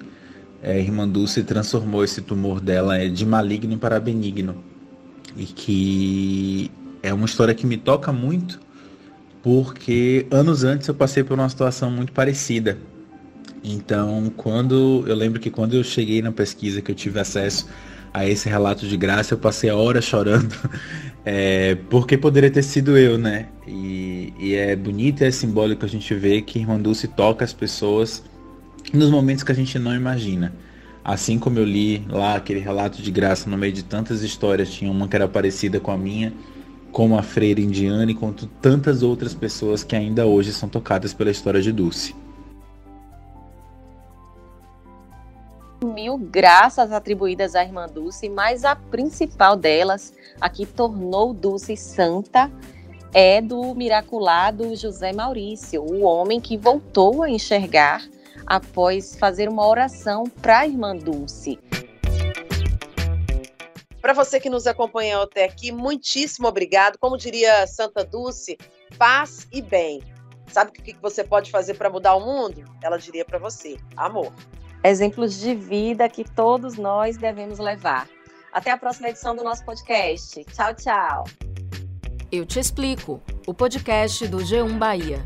é, 0.63 0.73
a 0.73 0.79
irmã 0.79 1.09
Dulce 1.09 1.43
transformou 1.43 2.05
esse 2.05 2.21
tumor 2.21 2.61
dela 2.61 2.99
é, 2.99 3.09
de 3.09 3.25
maligno 3.25 3.79
para 3.79 3.99
benigno. 3.99 4.57
E 5.37 5.45
que 5.45 6.71
é 7.03 7.13
uma 7.15 7.27
história 7.27 7.55
que 7.55 7.67
me 7.67 7.77
toca 7.77 8.13
muito, 8.13 8.61
porque 9.43 10.27
anos 10.31 10.65
antes 10.65 10.89
eu 10.89 10.95
passei 10.95 11.23
por 11.23 11.39
uma 11.39 11.49
situação 11.49 11.91
muito 11.91 12.13
parecida. 12.13 12.79
Então, 13.63 14.33
quando 14.37 15.05
eu 15.07 15.15
lembro 15.15 15.39
que 15.39 15.51
quando 15.51 15.75
eu 15.75 15.85
cheguei 15.85 16.23
na 16.23 16.33
pesquisa 16.33 16.81
que 16.81 16.91
eu 16.91 16.95
tive 16.95 17.21
acesso 17.21 17.67
a 18.13 18.27
esse 18.27 18.49
relato 18.49 18.87
de 18.87 18.97
graça, 18.97 19.35
eu 19.35 19.39
passei 19.39 19.71
a 19.71 19.77
hora 19.77 20.01
chorando, 20.01 20.55
é, 21.25 21.77
porque 21.89 22.17
poderia 22.17 22.51
ter 22.51 22.63
sido 22.63 22.97
eu, 22.97 23.17
né? 23.17 23.47
E, 23.67 24.33
e, 24.39 24.55
é 24.55 24.75
bonito 24.75 25.23
e 25.23 25.27
é 25.27 25.31
simbólico 25.31 25.85
a 25.85 25.89
gente 25.89 26.13
ver 26.15 26.43
que 26.43 26.59
Irmã 26.59 26.79
Dulce 26.79 27.07
toca 27.07 27.45
as 27.45 27.53
pessoas 27.53 28.23
nos 28.93 29.11
momentos 29.11 29.45
que 29.45 29.53
a 29.53 29.55
gente 29.55 29.79
não 29.79 29.95
imagina. 29.95 30.53
Assim 31.05 31.39
como 31.39 31.59
eu 31.59 31.65
li 31.65 32.05
lá 32.09 32.35
aquele 32.35 32.61
relato 32.61 33.01
de 33.01 33.11
graça 33.11 33.49
no 33.49 33.57
meio 33.57 33.73
de 33.73 33.85
tantas 33.85 34.23
histórias, 34.23 34.71
tinha 34.71 34.91
uma 34.91 35.09
que 35.09 35.17
era 35.17 35.29
parecida 35.29 35.81
com 35.81 35.91
a 35.91 35.97
minha, 35.97 36.33
como 36.93 37.17
a 37.17 37.23
freira 37.23 37.61
indiana 37.61 38.11
e 38.11 38.15
quanto 38.15 38.47
tantas 38.47 39.03
outras 39.03 39.33
pessoas 39.33 39.83
que 39.83 39.97
ainda 39.97 40.27
hoje 40.27 40.53
são 40.53 40.69
tocadas 40.69 41.15
pela 41.15 41.31
história 41.31 41.63
de 41.63 41.73
Dulce. 41.73 42.15
Mil 45.85 46.17
graças 46.19 46.93
atribuídas 46.93 47.55
à 47.55 47.63
irmã 47.63 47.87
Dulce, 47.87 48.29
mas 48.29 48.65
a 48.65 48.77
principal 48.77 49.57
delas, 49.57 50.13
a 50.41 50.49
que 50.49 50.67
tornou 50.67 51.33
Dulce 51.33 51.77
santa, 51.77 52.51
é 53.13 53.41
do 53.41 53.75
miraculado 53.75 54.77
José 54.77 55.13
Maurício, 55.13 55.83
o 55.83 56.03
homem 56.03 56.41
que 56.41 56.57
voltou 56.57 57.23
a 57.23 57.31
enxergar 57.31 58.03
após 58.47 59.17
fazer 59.17 59.49
uma 59.49 59.67
oração 59.67 60.25
para 60.25 60.61
a 60.61 60.67
irmã 60.67 60.97
Dulce. 60.97 61.59
Para 64.01 64.13
você 64.13 64.41
que 64.41 64.49
nos 64.49 64.67
acompanhou 64.67 65.23
até 65.23 65.45
aqui, 65.45 65.71
muitíssimo 65.71 66.49
obrigado. 66.49 66.99
Como 66.99 67.19
diria 67.19 67.67
Santa 67.67 68.05
Dulce, 68.05 68.57
paz 68.97 69.47
e 69.53 69.61
bem. 69.61 70.03
Sabe 70.49 70.71
o 70.71 70.73
que 70.73 70.97
você 71.01 71.23
pode 71.23 71.51
fazer 71.51 71.75
para 71.75 71.91
mudar 71.91 72.15
o 72.15 72.21
mundo? 72.21 72.65
Ela 72.83 72.97
diria 72.97 73.25
para 73.25 73.39
você: 73.39 73.77
amor 73.97 74.33
exemplos 74.83 75.39
de 75.39 75.55
vida 75.55 76.09
que 76.09 76.25
todos 76.25 76.77
nós 76.77 77.17
devemos 77.17 77.59
levar. 77.59 78.09
Até 78.53 78.71
a 78.71 78.77
próxima 78.77 79.09
edição 79.09 79.37
do 79.37 79.45
nosso 79.45 79.65
podcast. 79.65 80.45
Tchau, 80.45 80.75
tchau. 80.75 81.25
Eu 82.33 82.45
te 82.47 82.59
explico. 82.59 83.21
O 83.47 83.55
podcast 83.55 84.27
do 84.27 84.39
G1 84.39 84.79
Bahia. 84.79 85.25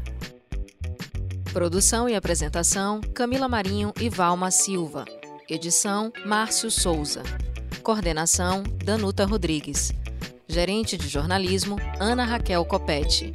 Produção 1.53 2.09
e 2.09 2.15
apresentação: 2.15 3.01
Camila 3.15 3.49
Marinho 3.49 3.93
e 4.01 4.09
Valma 4.09 4.51
Silva. 4.51 5.05
Edição: 5.49 6.13
Márcio 6.27 6.71
Souza. 6.71 7.23
Coordenação: 7.83 8.63
Danuta 8.85 9.25
Rodrigues. 9.25 9.93
Gerente 10.49 10.97
de 10.97 11.09
jornalismo: 11.09 11.77
Ana 11.99 12.25
Raquel 12.25 12.65
Copete. 12.65 13.33